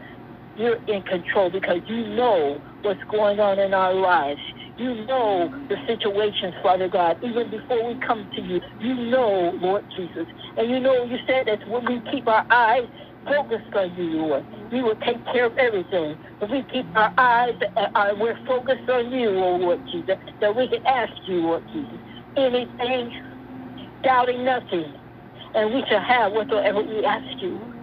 [0.55, 4.41] you're in control because you know what's going on in our lives.
[4.79, 8.61] You know the situations, Father God, even before we come to you.
[8.79, 10.27] You know, Lord Jesus.
[10.57, 12.87] And you know, you said that when we keep our eyes
[13.25, 16.17] focused on you, Lord, you will take care of everything.
[16.41, 20.69] If we keep our eyes, uh, uh, we're focused on you, Lord Jesus, that we
[20.69, 21.99] can ask you, Lord Jesus,
[22.37, 23.11] anything,
[24.03, 24.93] doubting nothing,
[25.55, 27.73] and we shall have whatsoever we ask you.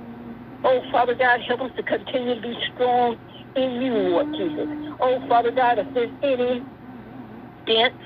[0.64, 3.18] Oh, Father God, help us to continue to be strong
[3.56, 4.68] in you, Lord Jesus.
[5.00, 6.64] Oh, Father God, if there's any
[7.66, 7.98] dents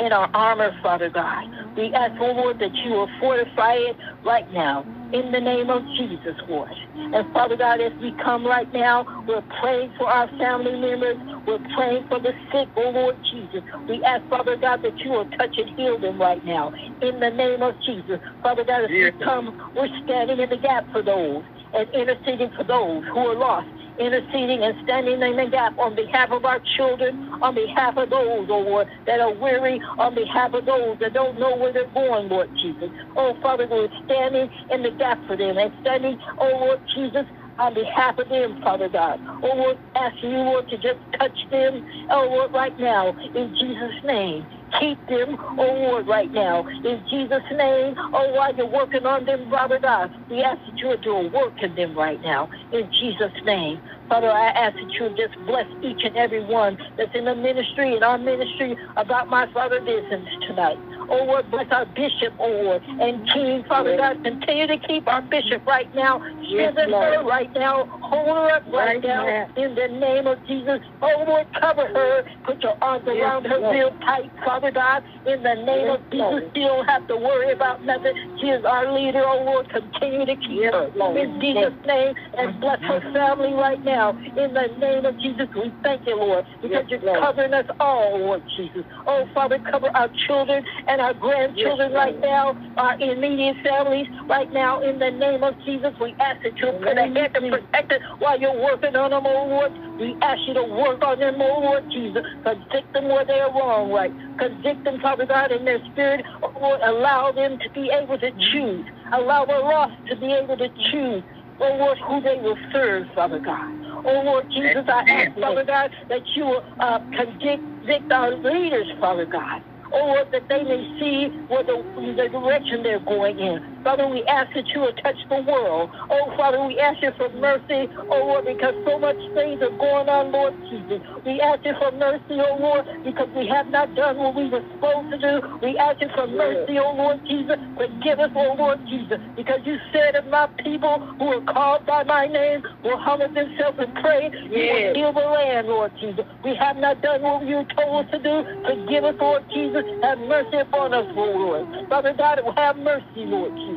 [0.00, 1.44] in our armor, Father God,
[1.76, 5.82] we ask, oh Lord, that you will fortify it right now in the name of
[5.96, 6.70] Jesus, Lord.
[7.14, 11.16] And Father God, as we come right now, we're praying for our family members.
[11.46, 13.62] We're praying for the sick, oh Lord Jesus.
[13.88, 17.30] We ask, Father God, that you will touch and heal them right now in the
[17.30, 18.20] name of Jesus.
[18.42, 19.14] Father God, as Yes.
[19.18, 23.36] we come, we're standing in the gap for those and interceding for those who are
[23.36, 28.10] lost, interceding and standing in the gap on behalf of our children, on behalf of
[28.10, 31.90] those, oh Lord, that are weary, on behalf of those that don't know where they're
[31.94, 32.90] going, Lord Jesus.
[33.16, 37.26] Oh, Father, we're standing in the gap for them and standing, oh Lord Jesus,
[37.58, 39.20] on behalf of them, Father God.
[39.42, 44.04] Oh, Lord, asking you, Lord, to just touch them, oh Lord, right now, in Jesus'
[44.04, 44.46] name.
[44.80, 46.66] Keep them, oh Lord, right now.
[46.84, 50.88] In Jesus' name, oh, while you're working on them, Father God, we ask that you
[50.88, 52.48] would do a work in them right now.
[52.72, 53.80] In Jesus' name.
[54.08, 57.96] Father, I ask that you just bless each and every one that's in the ministry,
[57.96, 60.78] in our ministry, about my Father business tonight.
[61.12, 65.20] Oh Lord, bless our bishop, oh Lord, and King, Father God, continue to keep our
[65.20, 66.18] bishop right now.
[66.48, 67.84] Strengthen her right now.
[68.00, 69.46] Hold her up right, now.
[69.56, 70.80] In the name of Jesus.
[71.02, 72.22] Oh Lord, cover her.
[72.44, 75.02] Put your arms around her real tight, Father God.
[75.26, 78.14] In the name of Jesus, she don't have to worry about nothing.
[78.40, 79.68] She is our leader, oh Lord.
[79.68, 80.88] Continue to keep her.
[81.16, 84.16] In Jesus' name, and bless her family right now.
[84.36, 88.42] In the name of Jesus, we thank you, Lord, because you're covering us all, Lord
[88.56, 88.84] Jesus.
[89.06, 94.80] Oh, Father, cover our children and our grandchildren right now, our immediate families right now.
[94.80, 98.38] In the name of Jesus, we ask that you put a to protect us while
[98.38, 99.72] you're working on them, oh Lord.
[99.98, 102.22] We ask you to work on them, oh Lord Jesus.
[102.44, 104.14] Convict them where they're wrong, right?
[104.38, 106.24] Convict them, Father God, in their spirit.
[106.42, 108.86] Oh Lord, allow them to be able to choose.
[109.12, 111.24] Allow the lost to be able to choose.
[111.58, 113.58] Oh Lord, who they will serve, Father God.
[114.04, 119.26] Oh Lord Jesus, I ask, Father God, that you will uh, convict our leaders, Father
[119.26, 119.62] God.
[119.92, 123.60] Lord, that they may see what the, the direction they're going in.
[123.84, 125.90] Father, we ask that you will touch the world.
[126.10, 130.08] Oh, Father, we ask you for mercy, oh Lord, because so much things are going
[130.08, 131.02] on, Lord Jesus.
[131.26, 134.62] We ask you for mercy, oh Lord, because we have not done what we were
[134.70, 135.42] supposed to do.
[135.62, 137.56] We ask you for mercy, oh Lord Jesus.
[137.74, 142.04] Forgive us, oh Lord Jesus, because you said if my people who are called by
[142.04, 146.24] my name will humble themselves and pray, you will heal the land, Lord Jesus.
[146.44, 148.44] We have not done what you told us to do.
[148.64, 149.82] Forgive us, Lord Jesus.
[150.02, 151.66] Have mercy upon us, oh Lord.
[151.88, 153.71] Father God, have mercy, Lord Jesus.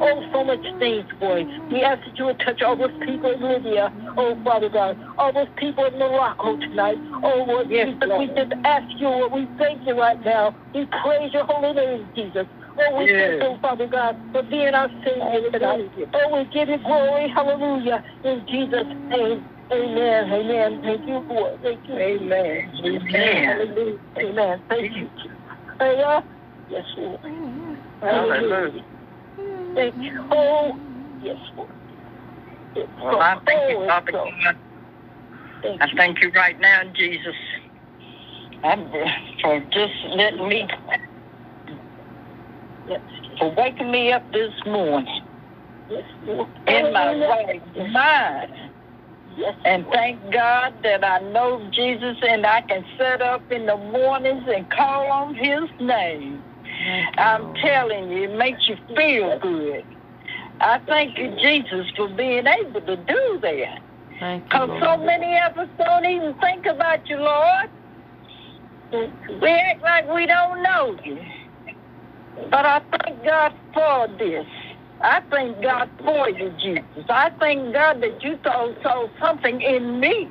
[0.00, 1.44] Oh, so much things, boy.
[1.70, 3.92] We ask that you would touch all those people in Libya.
[4.16, 4.98] Oh, Father God.
[5.18, 6.96] All those people in Morocco tonight.
[7.22, 8.28] Oh, Lord yes, Jesus, Lord.
[8.28, 9.32] we just ask you, Lord.
[9.32, 10.56] We thank you right now.
[10.74, 12.46] We praise your holy name, Jesus.
[12.78, 13.40] Oh, we yes.
[13.40, 15.92] thank you, Father God, for being our Savior tonight.
[16.14, 17.28] Oh, we give you glory.
[17.28, 18.02] Hallelujah.
[18.24, 19.44] In Jesus' name.
[19.72, 20.32] Amen.
[20.32, 20.80] Amen.
[20.82, 21.60] Thank you, Lord.
[21.62, 21.94] Thank you.
[21.94, 22.72] Amen.
[22.84, 23.44] Amen.
[23.44, 23.98] Hallelujah.
[24.18, 24.62] Amen.
[24.68, 25.10] Thank you.
[25.78, 26.24] Hallelujah.
[26.68, 27.20] Yes, Lord.
[28.00, 28.82] Hallelujah.
[29.74, 30.24] Thank you.
[30.30, 30.78] Oh,
[31.22, 31.70] yes, Lord.
[33.02, 34.56] well, I thank you, Father God.
[35.62, 35.96] Thank I you.
[35.96, 37.34] thank you right now, Jesus,
[38.64, 39.06] I'm, uh,
[39.42, 40.66] for just letting me,
[42.88, 43.00] yes.
[43.38, 45.22] for waking me up this morning
[45.88, 46.04] yes,
[46.66, 48.52] in my right mind.
[49.36, 53.76] Yes, and thank God that I know Jesus and I can set up in the
[53.76, 56.42] mornings and call on his name.
[57.18, 59.84] I'm telling you, it makes you feel good.
[60.60, 63.82] I thank you, Jesus, for being able to do that.
[64.44, 67.70] Because so many of us don't even think about you, Lord.
[68.92, 71.18] We act like we don't know you.
[72.50, 74.46] But I thank God for this.
[75.02, 77.04] I thank God for you, Jesus.
[77.08, 80.30] I thank God that you saw, saw something in me.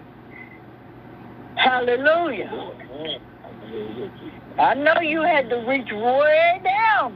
[1.55, 2.51] Hallelujah.
[4.59, 7.15] I know you had to reach way down.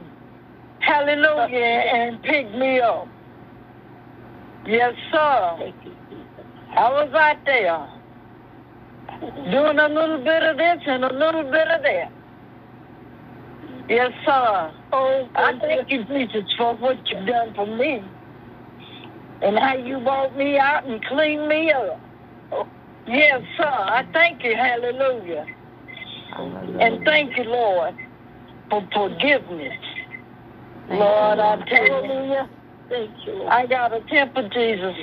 [0.80, 1.82] Hallelujah.
[1.92, 3.06] And pick me up.
[4.66, 5.72] Yes, sir.
[6.76, 7.86] I was out there
[9.50, 12.12] doing a little bit of this and a little bit of that.
[13.88, 14.72] Yes, sir.
[14.92, 18.02] Oh, I thank you, Jesus, for what you've done for me
[19.42, 22.00] and how you brought me out and cleaned me up.
[22.52, 22.66] Oh.
[23.06, 23.64] Yes, sir.
[23.66, 24.56] I thank you.
[24.56, 25.44] Hallelujah.
[26.36, 27.94] And thank you, Lord,
[28.70, 29.72] for forgiveness.
[30.88, 32.48] Thank Lord, I tell you,
[32.88, 33.46] thank you.
[33.46, 34.96] I got a temper, Jesus.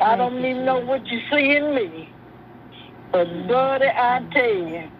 [0.00, 2.12] I don't even know what you see in me.
[3.10, 4.90] But, buddy, I tell you,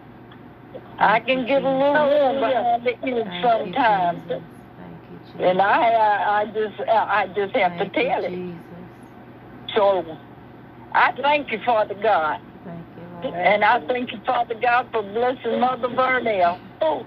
[0.97, 4.31] I can get a little warm behind the ears sometimes.
[5.39, 8.59] And I, I, I just, I just have to tell you, it.
[9.75, 10.17] So,
[10.93, 12.41] I thank you, Father God.
[13.23, 16.59] And I thank you, Father God, for blessing Mother Vernell.
[16.81, 17.05] Oh,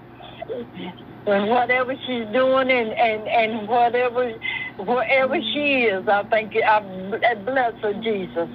[1.25, 4.33] and whatever she's doing and, and, and whatever
[4.77, 6.63] wherever she is, I thank you.
[6.63, 8.49] I bless her, Jesus.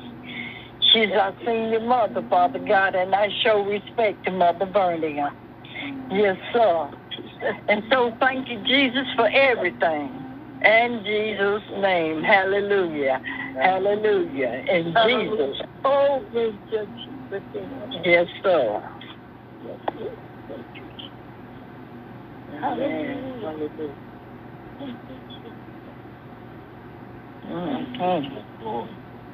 [0.92, 5.30] She's our senior mother, Father God, and I show respect to Mother Vernell.
[6.10, 6.90] Yes, sir.
[7.68, 10.24] And so thank you, Jesus, for everything.
[10.64, 12.22] In Jesus' name.
[12.22, 13.20] Hallelujah.
[13.60, 14.64] Hallelujah.
[14.70, 15.56] In Jesus.
[15.84, 16.24] Oh,
[18.04, 18.82] Yes, sir.
[22.48, 23.68] Hallelujah.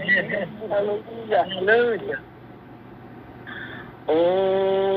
[1.30, 2.20] Hallelujah.
[4.10, 4.89] Oh,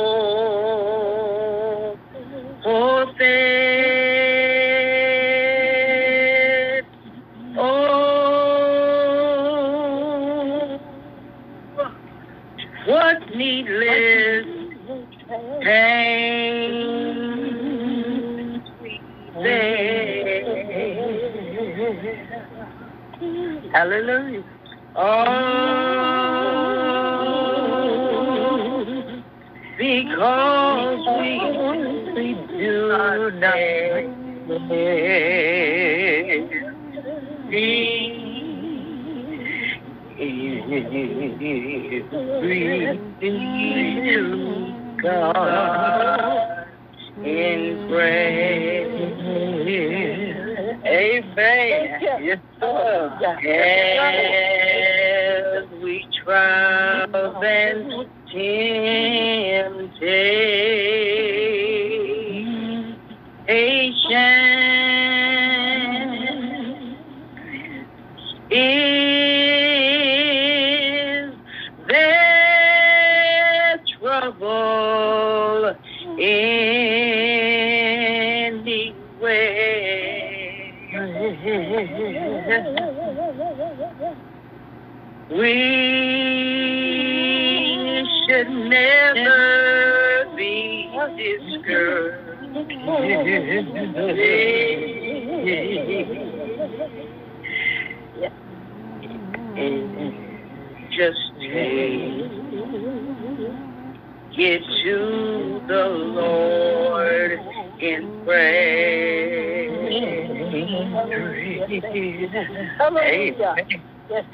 [33.28, 33.34] As
[55.82, 58.08] we trial and
[89.24, 92.28] never be discouraged.
[100.98, 102.28] Just take
[104.40, 104.98] it to
[105.68, 107.32] the Lord
[107.80, 109.68] in prayer.
[112.78, 113.56] Hallelujah.
[114.10, 114.26] Yes,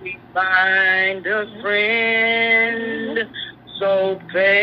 [0.00, 3.18] we find a friend
[3.78, 4.62] so faithful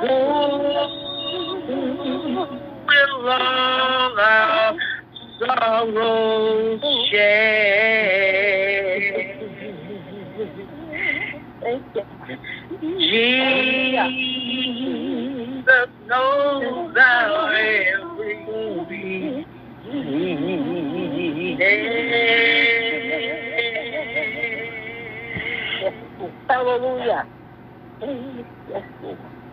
[0.00, 0.16] who
[2.86, 4.76] will our
[5.40, 6.80] sorrows.
[13.00, 13.73] Jesus
[26.48, 27.26] Hallelujah.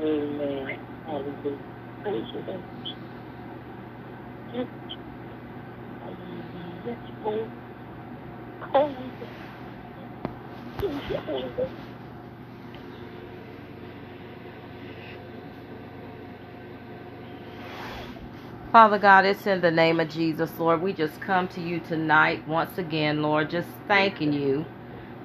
[0.03, 0.67] Amen.
[1.05, 1.57] Hallelujah.
[2.03, 2.63] Praise you, Lord.
[4.53, 4.67] Yes.
[6.85, 7.49] Yes, Lord.
[8.73, 9.29] Holy God.
[18.71, 20.81] Father God, it's in the name of Jesus, Lord.
[20.81, 24.65] We just come to you tonight once again, Lord, just thanking you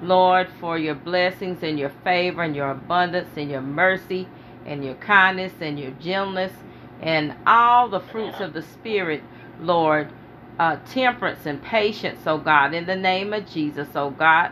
[0.01, 4.27] Lord, for your blessings and your favor and your abundance and your mercy
[4.65, 6.53] and your kindness and your gentleness
[7.01, 9.23] and all the fruits of the Spirit,
[9.61, 10.11] Lord,
[10.59, 14.51] uh, temperance and patience, oh God, in the name of Jesus, oh God.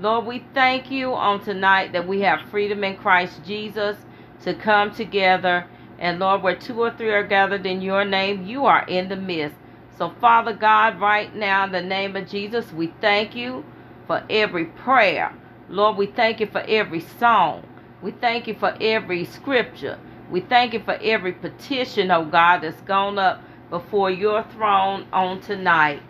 [0.00, 3.96] Lord, we thank you on tonight that we have freedom in Christ Jesus
[4.42, 5.66] to come together.
[5.98, 9.16] And Lord, where two or three are gathered in your name, you are in the
[9.16, 9.56] midst.
[9.98, 13.64] So, Father God, right now, in the name of Jesus, we thank you
[14.06, 15.34] for every prayer.
[15.68, 17.64] Lord, we thank you for every song.
[18.02, 19.98] We thank you for every scripture.
[20.30, 25.40] We thank you for every petition, oh God, that's gone up before your throne on
[25.40, 26.02] tonight.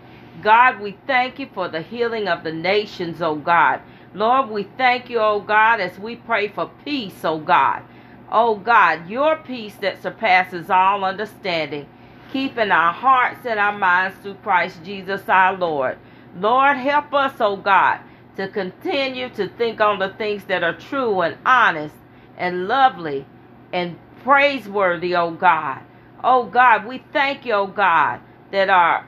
[0.42, 3.80] God, we thank you for the healing of the nations, oh God.
[4.14, 7.82] Lord, we thank you, oh God, as we pray for peace, oh God.
[8.30, 11.86] Oh God, your peace that surpasses all understanding,
[12.32, 15.98] keeping our hearts and our minds through Christ Jesus our Lord.
[16.36, 18.00] Lord, help us, oh God,
[18.36, 21.94] to continue to think on the things that are true and honest
[22.36, 23.26] and lovely
[23.72, 25.80] and praiseworthy, oh God.
[26.22, 28.20] Oh God, we thank you, oh God,
[28.50, 29.06] that are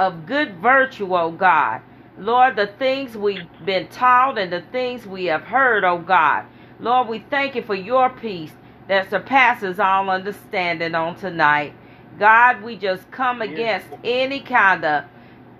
[0.00, 1.82] of good virtue, O God.
[2.18, 6.46] Lord, the things we've been taught and the things we have heard, O God.
[6.80, 8.52] Lord, we thank you for your peace
[8.88, 11.74] that surpasses all understanding on tonight.
[12.18, 15.04] God, we just come against any kind of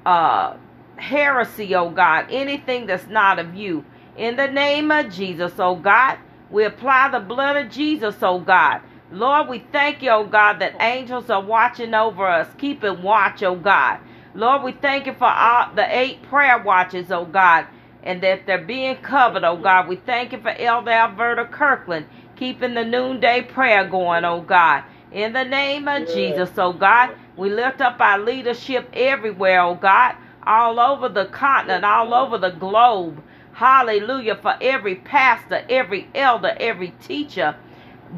[0.07, 0.57] uh,
[0.97, 3.85] heresy, oh God, anything that's not of you.
[4.17, 6.19] In the name of Jesus, oh God,
[6.51, 8.81] we apply the blood of Jesus, oh God.
[9.13, 13.57] Lord, we thank you, oh God, that angels are watching over us, keeping watch, oh
[13.57, 14.01] God.
[14.35, 17.67] Lord, we thank you for all the eight prayer watches, oh God,
[18.03, 19.89] and that they're being covered, oh God.
[19.89, 22.07] We thank you for Elder Alberta Kirkland
[22.37, 24.85] keeping the noonday prayer going, oh God.
[25.13, 30.15] In the name of Jesus, oh God, we lift up our leadership everywhere, oh God,
[30.47, 33.21] all over the continent, all over the globe.
[33.53, 34.37] Hallelujah.
[34.37, 37.57] For every pastor, every elder, every teacher,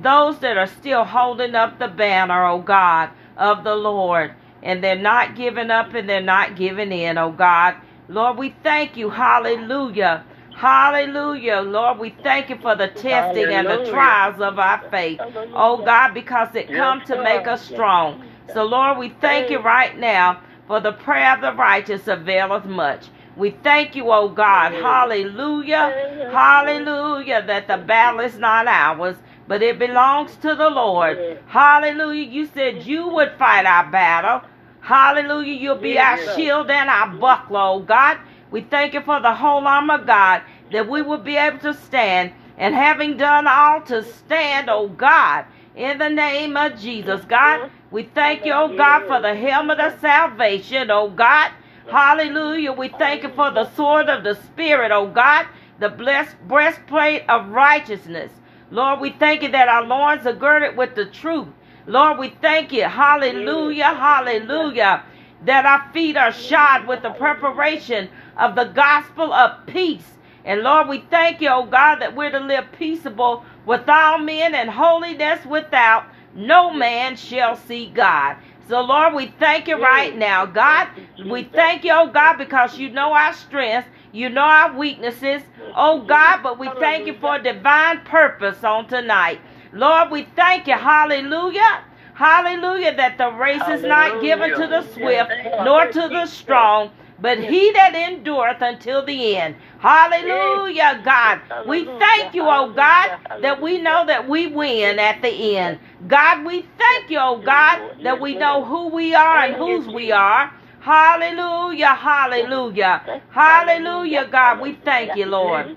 [0.03, 4.97] those that are still holding up the banner, oh God, of the Lord and they're
[4.97, 7.75] not giving up and they're not giving in, oh God.
[8.09, 9.11] Lord, we thank you.
[9.11, 10.25] Hallelujah.
[10.55, 11.61] Hallelujah.
[11.61, 13.57] Lord, we thank you for the testing Hallelujah.
[13.57, 15.19] and the trials of our faith.
[15.19, 15.53] Hallelujah.
[15.55, 18.23] Oh God, because it yes, comes to make us strong.
[18.53, 23.09] So Lord, we thank you right now for the prayer of the righteous availeth much.
[23.37, 24.73] We thank you, oh God.
[24.73, 26.31] Hallelujah.
[26.31, 27.45] Hallelujah.
[27.47, 29.17] That the battle is not ours,
[29.49, 31.39] but it belongs to the Lord.
[31.47, 32.29] Hallelujah.
[32.29, 34.43] You said you would fight our battle.
[34.83, 35.55] Hallelujah.
[35.55, 38.19] You'll be our shield and our buckler, oh God.
[38.51, 42.33] We thank you for the whole armor, God, that we will be able to stand.
[42.59, 47.95] And having done all to stand, oh God, in the name of Jesus, God, mm-hmm.
[47.95, 51.53] we thank you, oh God, for the helmet of salvation, oh God.
[51.89, 52.73] Hallelujah.
[52.73, 55.47] We thank you for the sword of the Spirit, oh God,
[55.79, 58.33] the blessed breastplate of righteousness.
[58.71, 61.49] Lord, we thank you that our loins are girded with the truth.
[61.87, 62.85] Lord, we thank you.
[62.85, 63.95] Hallelujah.
[63.95, 65.05] Hallelujah.
[65.45, 70.07] That our feet are shod with the preparation of the gospel of peace.
[70.45, 74.55] And Lord, we thank you, oh God, that we're to live peaceable with all men
[74.55, 76.07] and holiness without.
[76.35, 78.37] No man shall see God.
[78.69, 80.89] So, Lord, we thank you right now, God.
[81.27, 85.43] We thank you, oh God, because you know our strengths, you know our weaknesses,
[85.77, 89.41] oh God, but we thank you for a divine purpose on tonight.
[89.73, 90.75] Lord, we thank you.
[90.75, 91.81] Hallelujah.
[92.15, 92.95] Hallelujah.
[92.97, 95.31] That the race is not given to the swift
[95.65, 99.55] nor to the strong, but he that endureth until the end.
[99.79, 101.41] Hallelujah, God.
[101.67, 105.79] We thank you, oh God, that we know that we win at the end.
[106.07, 110.13] God, we thank you, oh God, that we know who we are and whose we
[110.13, 110.53] are.
[110.81, 114.61] Hallelujah, hallelujah, hallelujah, God.
[114.61, 115.77] We thank you, Lord,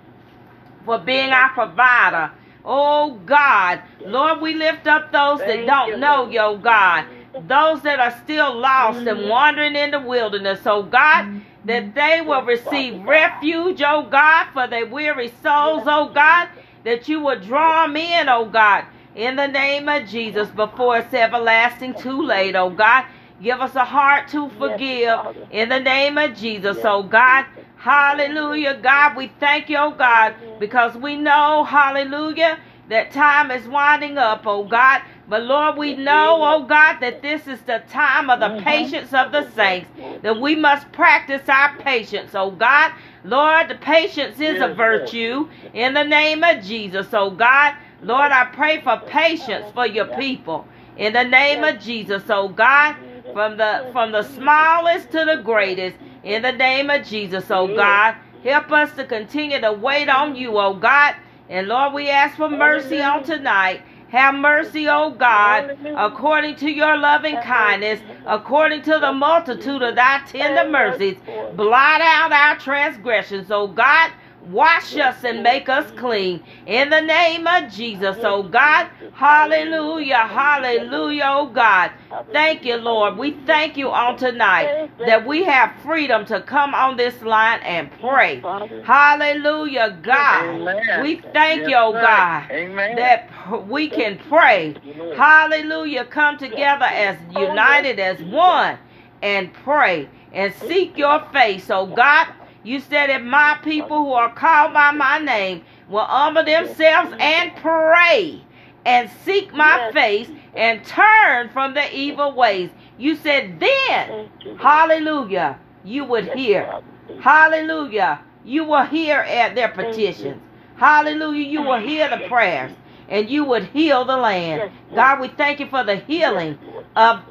[0.83, 2.31] for being our provider.
[2.65, 7.05] Oh God, Lord, we lift up those that don't know your God,
[7.47, 12.41] those that are still lost and wandering in the wilderness, oh God, that they will
[12.43, 16.49] receive refuge, oh God, for their weary souls, oh God,
[16.83, 18.85] that you will draw them in, oh God,
[19.15, 23.05] in the name of Jesus before it's everlasting too late, oh God.
[23.43, 25.19] Give us a heart to forgive
[25.51, 27.45] in the name of Jesus, oh God.
[27.85, 29.15] Hallelujah, God.
[29.15, 32.57] We thank you, oh God, because we know, hallelujah,
[32.89, 35.03] that time is winding up, oh God.
[35.29, 38.63] But Lord, we know, oh God, that this is the time of the mm-hmm.
[38.63, 39.87] patience of the saints,
[40.23, 42.91] that we must practice our patience, oh God.
[43.23, 47.75] Lord, the patience is a virtue in the name of Jesus, oh God.
[48.01, 50.67] Lord, I pray for patience for your people
[50.97, 52.95] in the name of Jesus, oh God,
[53.31, 55.97] from the from the smallest to the greatest.
[56.25, 58.15] In the name of Jesus, oh God,
[58.45, 61.15] Help us to continue to wait on you, oh God.
[61.49, 63.81] And Lord, we ask for mercy on tonight.
[64.09, 70.21] Have mercy, O God, according to your loving kindness, according to the multitude of thy
[70.27, 71.17] tender mercies.
[71.55, 74.11] Blot out our transgressions, O God.
[74.49, 76.43] Wash us and make us clean.
[76.67, 78.89] In the name of Jesus, oh God.
[79.13, 80.17] Hallelujah.
[80.17, 81.91] Hallelujah, oh God.
[82.31, 83.17] Thank you, Lord.
[83.17, 87.89] We thank you on tonight that we have freedom to come on this line and
[87.99, 88.41] pray.
[88.83, 90.45] Hallelujah, God.
[90.45, 91.01] Amen.
[91.01, 92.95] We thank you, oh God, Amen.
[92.97, 94.75] that we can pray.
[95.15, 96.05] Hallelujah.
[96.05, 98.77] Come together as united as one
[99.21, 102.27] and pray and seek your face, oh God.
[102.65, 107.55] You said, if my people who are called by my name will humble themselves and
[107.57, 108.41] pray
[108.85, 109.93] and seek my Yes.
[109.93, 116.81] face and turn from the evil ways, you said, then, hallelujah, you would hear.
[117.21, 120.41] Hallelujah, you will hear at their petitions.
[120.77, 122.71] Hallelujah, you will hear the prayers
[123.09, 124.71] and you would heal the land.
[124.95, 126.57] God, we thank you for the healing
[126.95, 127.21] of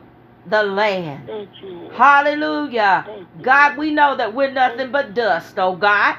[0.46, 1.26] the land.
[1.26, 1.90] Thank you.
[1.94, 3.26] Hallelujah.
[3.42, 6.16] God, we know that we're nothing but dust, oh God.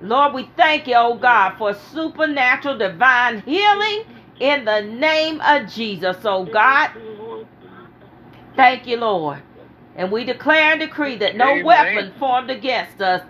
[0.00, 4.04] Lord, we thank you, oh God, for supernatural divine healing
[4.40, 6.90] in the name of Jesus, oh God.
[8.56, 9.42] Thank you, Lord.
[9.96, 11.64] And we declare and decree that no Amen.
[11.64, 13.22] weapon formed against us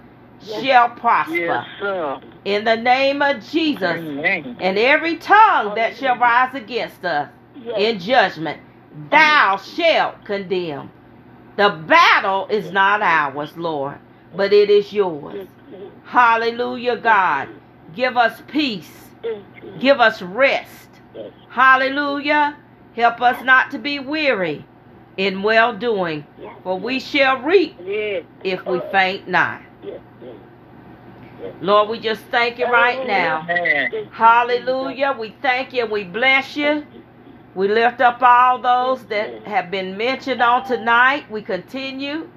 [0.42, 1.64] shall prosper.
[1.80, 2.22] Yes.
[2.44, 3.82] In the name of Jesus.
[3.82, 4.56] Amen.
[4.60, 7.30] And every tongue that shall rise against us
[7.76, 8.60] in judgment,
[9.10, 10.90] thou shalt condemn.
[11.56, 13.98] The battle is not ours, Lord,
[14.34, 15.48] but it is yours.
[16.04, 17.48] Hallelujah, God.
[17.94, 18.90] Give us peace.
[19.80, 20.88] Give us rest.
[21.50, 22.56] Hallelujah.
[22.94, 24.64] Help us not to be weary
[25.16, 26.26] in well doing,
[26.62, 27.76] for we shall reap
[28.44, 29.60] if we faint not.
[31.60, 33.42] Lord, we just thank you right now.
[34.12, 35.16] Hallelujah.
[35.18, 35.86] We thank you.
[35.86, 36.86] We bless you.
[37.54, 41.30] We lift up all those that have been mentioned on tonight.
[41.30, 42.28] We continue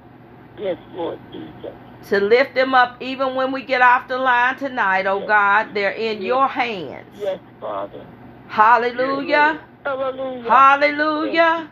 [0.58, 1.72] Yes, Lord Jesus.
[2.10, 5.74] to lift them up even when we get off the line tonight, oh God.
[5.74, 7.08] They're in your hands.
[7.20, 8.06] Yes, Father.
[8.48, 9.62] Hallelujah.
[9.84, 10.50] Hallelujah.
[10.50, 11.70] Hallelujah.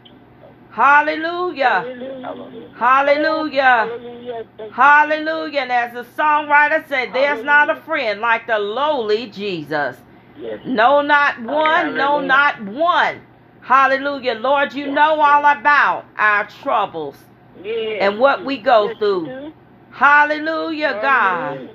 [0.72, 1.86] Hallelujah.
[2.22, 2.74] Hallelujah.
[2.78, 3.90] Hallelujah.
[3.90, 4.72] Hallelujah.
[4.72, 5.60] Hallelujah.
[5.62, 9.98] And as the songwriter said, there's not a friend like the lowly Jesus.
[10.40, 10.60] Yes.
[10.66, 11.96] No, not one.
[11.96, 13.22] No, not one.
[13.70, 14.34] Hallelujah.
[14.34, 17.16] Lord, you know all about our troubles
[17.64, 19.54] and what we go through.
[19.92, 21.70] Hallelujah, God.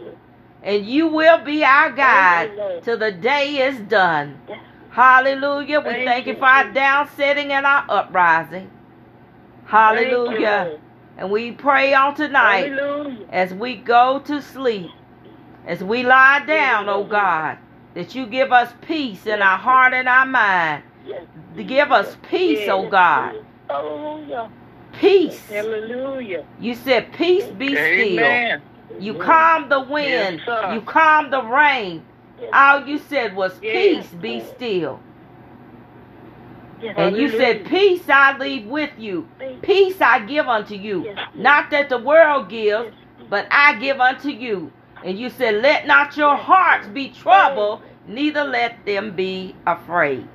[0.65, 4.41] And you will be our guide till the day is done.
[4.91, 5.79] Hallelujah.
[5.79, 8.69] We Thank you for our downsetting and our uprising.
[9.67, 10.81] Hallelujah.
[11.17, 13.27] And we pray on tonight Hallelujah.
[13.31, 14.91] as we go to sleep,
[15.65, 17.59] as we lie down, oh God,
[17.95, 20.83] that you give us peace in our heart and our mind.
[21.05, 21.27] Yes.
[21.57, 23.45] To give us peace, oh God.
[23.69, 24.51] Hallelujah.
[24.93, 25.41] Peace.
[25.49, 26.45] Hallelujah.
[26.61, 28.61] You said, Peace be still.
[28.99, 30.41] You calm the wind.
[30.47, 32.05] Yes, you calm the rain.
[32.53, 35.01] All you said was, Peace be still.
[36.97, 39.29] And you said, Peace I leave with you.
[39.63, 41.15] Peace I give unto you.
[41.35, 42.95] Not that the world gives,
[43.29, 44.73] but I give unto you.
[45.03, 50.29] And you said, Let not your hearts be troubled, neither let them be afraid.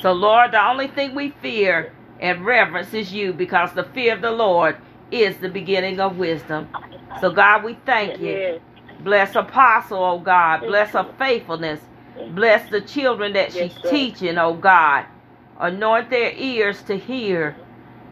[0.00, 1.88] So, Lord, the only thing we fear
[2.20, 4.76] and reverence is you because the fear of the Lord
[5.10, 6.68] is the beginning of wisdom.
[7.20, 8.42] So, God, we thank you.
[9.00, 10.66] Bless Apostle, oh God.
[10.66, 11.80] Bless her faithfulness.
[12.28, 15.06] Bless the children that she's teaching, oh God.
[15.58, 17.56] Anoint their ears to hear.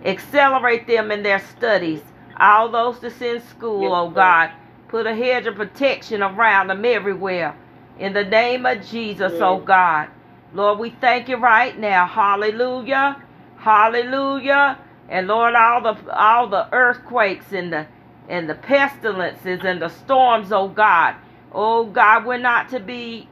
[0.05, 2.03] Accelerate them in their studies.
[2.39, 4.11] All those that's in school, oh.
[4.11, 4.51] God.
[4.89, 7.57] Put a hedge of protection around them everywhere.
[7.99, 10.09] In the name of Jesus, oh God.
[10.53, 12.07] Lord, we thank you right now.
[12.07, 13.23] Hallelujah.
[13.59, 14.79] Hallelujah.
[15.09, 17.87] And Lord, all the all the earthquakes and the
[18.29, 21.17] and the pestilences and the storms, oh God.
[21.53, 23.29] Oh God, we're not to be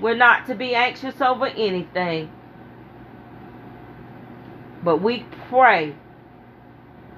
[0.00, 2.30] we're not to be anxious over anything.
[4.82, 5.94] But we pray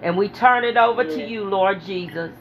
[0.02, 2.32] and we turn it over to you, Lord Jesus.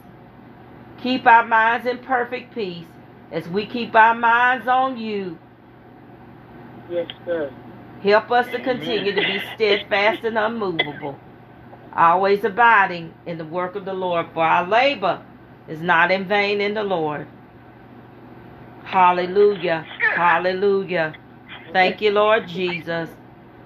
[1.02, 2.86] Keep our minds in perfect peace
[3.32, 5.38] as we keep our minds on you.
[6.90, 7.52] Yes, sir.
[8.02, 11.18] Help us to continue to be steadfast and unmovable,
[11.94, 15.22] always abiding in the work of the Lord, for our labor
[15.68, 17.28] is not in vain in the Lord.
[18.84, 19.86] Hallelujah.
[20.16, 21.14] Hallelujah.
[21.72, 23.08] Thank you, Lord Jesus.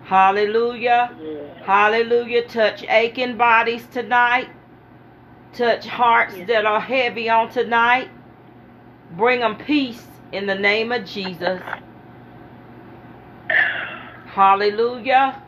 [0.04, 1.16] Hallelujah.
[1.64, 2.46] Hallelujah.
[2.46, 4.50] Touch aching bodies tonight.
[5.54, 8.10] Touch hearts that are heavy on tonight.
[9.12, 11.62] Bring them peace in the name of Jesus.
[14.34, 15.40] Hallelujah.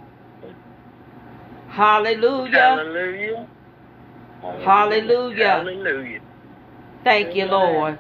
[1.68, 2.52] Hallelujah.
[2.52, 3.48] Hallelujah.
[4.40, 5.46] Hallelujah.
[5.46, 6.20] Hallelujah.
[7.02, 7.98] Thank you, Lord.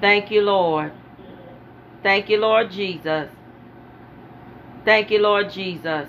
[0.00, 0.92] Thank you, Lord.
[2.04, 3.28] Thank you, Lord Jesus.
[4.84, 6.08] Thank you, Lord Jesus.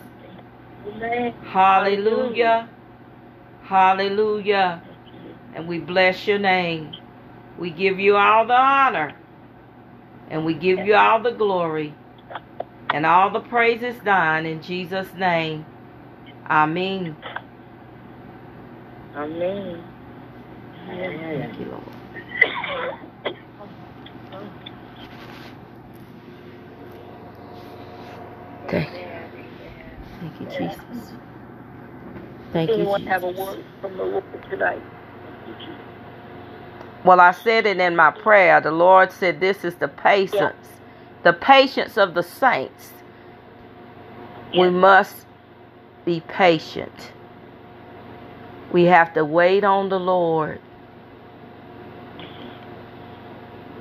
[1.43, 2.69] Hallelujah.
[3.63, 4.83] Hallelujah.
[5.55, 6.93] And we bless your name.
[7.57, 9.15] We give you all the honor.
[10.29, 11.95] And we give you all the glory.
[12.93, 15.65] And all the praise is done in Jesus' name.
[16.49, 17.17] Amen.
[19.15, 19.83] Amen.
[20.87, 21.83] Thank you, Lord.
[28.69, 29.05] Thank you.
[30.19, 31.13] Thank you, Jesus.
[32.53, 33.39] Thank you, Anyone have a Jesus.
[33.39, 34.83] word from the Lord tonight?
[37.03, 38.61] Well, I said it in my prayer.
[38.61, 40.76] The Lord said, This is the patience,
[41.27, 42.93] the patience of the saints.
[44.57, 45.25] We must
[46.05, 47.11] be patient.
[48.71, 50.61] We have to wait on the Lord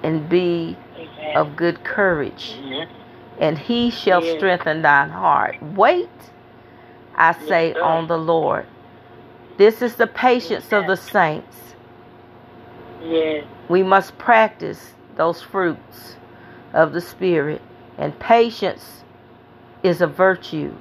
[0.03, 1.37] and be Amen.
[1.37, 2.89] of good courage, Amen.
[3.39, 4.37] and He shall Yes.
[4.39, 5.63] strengthen thine heart.
[5.63, 6.11] Wait,
[7.15, 8.67] I say, on the Lord.
[9.57, 11.77] This is the patience of the saints.
[13.05, 13.45] Yes.
[13.69, 16.17] We must practice those fruits
[16.73, 17.63] of the Spirit.
[17.99, 19.03] And patience
[19.83, 20.75] is a virtue.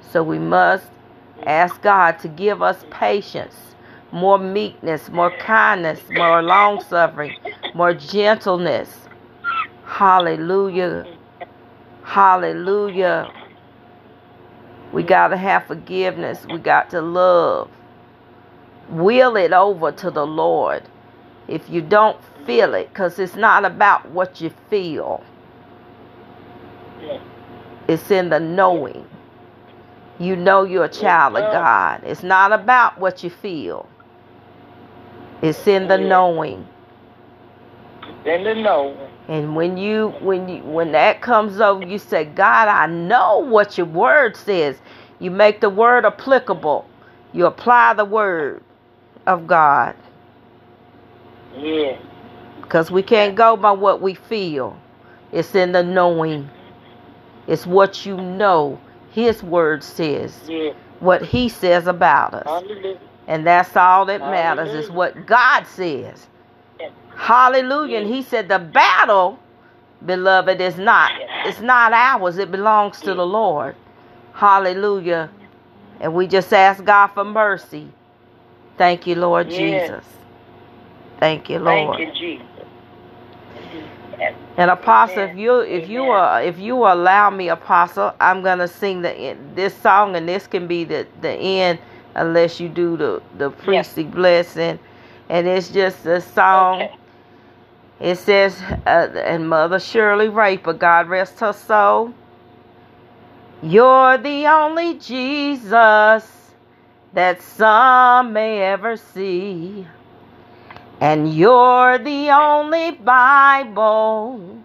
[0.00, 0.86] So we must
[1.46, 3.54] ask God to give us patience,
[4.12, 7.36] more meekness, more kindness, more long suffering,
[7.74, 8.90] more gentleness.
[9.84, 11.06] Hallelujah.
[12.04, 13.32] Hallelujah.
[14.92, 16.46] We got to have forgiveness.
[16.46, 17.70] We got to love.
[18.88, 20.82] Will it over to the Lord
[21.48, 25.24] if you don't feel it, because it's not about what you feel,
[27.02, 27.20] Yes.
[27.88, 29.06] it's in the knowing.
[30.18, 32.02] You know you're a child of God.
[32.04, 33.88] It's not about what you feel,
[35.42, 36.08] it's in the Yeah.
[36.08, 36.66] knowing.
[38.24, 38.96] Then the no.
[39.28, 43.78] And when you when you when that comes over, you say, God, I know what
[43.78, 44.78] your word says.
[45.20, 46.86] You make the word applicable.
[47.32, 48.62] You apply the word
[49.26, 49.94] of God.
[51.56, 52.00] Yes.
[52.66, 54.76] Because we can't go by what we feel.
[55.32, 56.50] It's in the knowing.
[57.46, 58.80] It's what you know.
[59.12, 60.36] His word says.
[60.48, 60.74] Yes.
[60.98, 62.44] What he says about us.
[62.44, 62.98] Hallelujah.
[63.28, 66.26] And that's all that matters is what God says.
[67.14, 68.00] Hallelujah.
[68.00, 69.38] And he said the battle,
[70.04, 71.12] beloved, is not
[71.44, 72.38] it's not ours.
[72.38, 73.76] It belongs to the Lord.
[74.32, 75.30] Hallelujah.
[76.00, 77.88] And we just ask God for mercy.
[78.76, 79.50] Thank you, Lord.
[79.50, 80.04] Jesus.
[81.18, 81.98] Thank you, Lord.
[81.98, 82.46] Thank you, Jesus.
[84.56, 84.62] Yes.
[84.62, 85.30] And apostle, Amen.
[85.30, 86.10] if you if you Amen.
[86.12, 90.66] uh if you allow me, apostle, I'm gonna sing the this song, and this can
[90.66, 91.80] be the the end
[92.14, 94.78] unless you do the the priestly blessing,
[95.30, 96.82] and it's just a song.
[96.82, 96.96] Okay.
[98.00, 102.14] It says, uh, and Mother Shirley Raper, God rest her soul.
[103.62, 106.30] You're the only Jesus
[107.14, 109.86] that some may ever see.
[111.00, 114.58] And you're the only Bible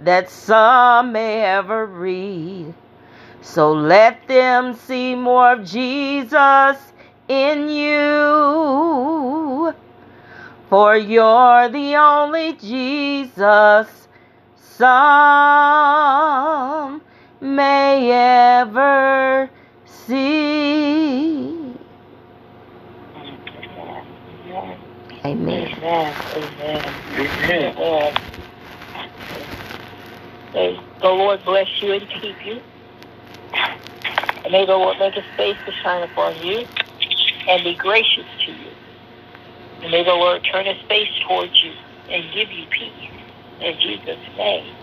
[0.00, 2.74] that some may ever read.
[3.40, 6.76] So let them see more of Jesus
[7.28, 8.74] in you.
[10.68, 14.08] For you're the only Jesus
[14.60, 15.40] some
[17.40, 19.48] may ever
[19.86, 21.74] see.
[25.24, 25.67] Amen.
[25.78, 26.14] Amen.
[26.34, 26.84] Amen.
[27.14, 27.76] Amen.
[27.78, 28.14] Amen.
[30.52, 32.60] May the Lord bless you and keep you.
[34.42, 36.66] And may the Lord make his face to shine upon you
[37.48, 38.70] and be gracious to you.
[39.82, 41.72] And may the Lord turn his face towards you
[42.10, 43.10] and give you peace.
[43.60, 44.74] In Jesus' name,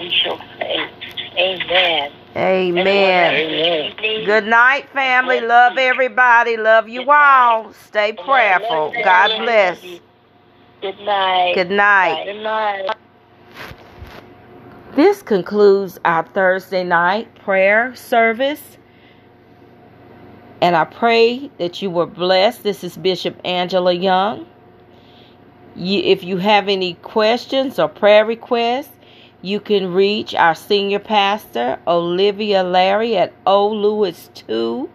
[0.00, 0.90] we shall say,
[1.38, 2.10] Amen.
[2.36, 3.34] Amen.
[3.34, 4.24] Amen.
[4.24, 5.40] Good night, family.
[5.40, 6.56] Love everybody.
[6.56, 7.72] Love you all.
[7.72, 8.92] Stay prayerful.
[9.04, 9.84] God bless.
[10.80, 11.54] Good night.
[11.54, 12.24] Good night.
[12.24, 12.96] Good night.
[14.94, 18.78] This concludes our Thursday night prayer service.
[20.60, 22.62] And I pray that you were blessed.
[22.62, 24.46] This is Bishop Angela Young.
[25.76, 28.92] You, if you have any questions or prayer requests,
[29.42, 34.88] you can reach our senior pastor, Olivia Larry, at olewis2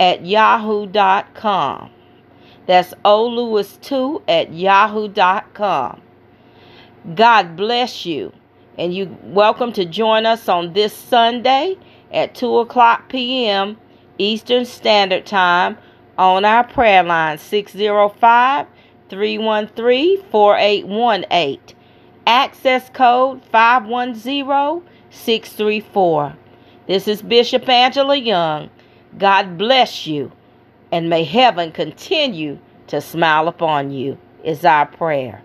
[0.00, 1.90] at yahoo.com.
[2.70, 6.00] That's olewis2 at yahoo.com.
[7.16, 8.32] God bless you.
[8.78, 11.76] And you welcome to join us on this Sunday
[12.12, 13.76] at 2 o'clock p.m.
[14.18, 15.78] Eastern Standard Time
[16.16, 18.68] on our prayer line 605
[19.08, 21.76] 313 4818.
[22.24, 26.36] Access code 510 634.
[26.86, 28.70] This is Bishop Angela Young.
[29.18, 30.30] God bless you,
[30.92, 35.42] and may heaven continue to smile upon you, is our prayer.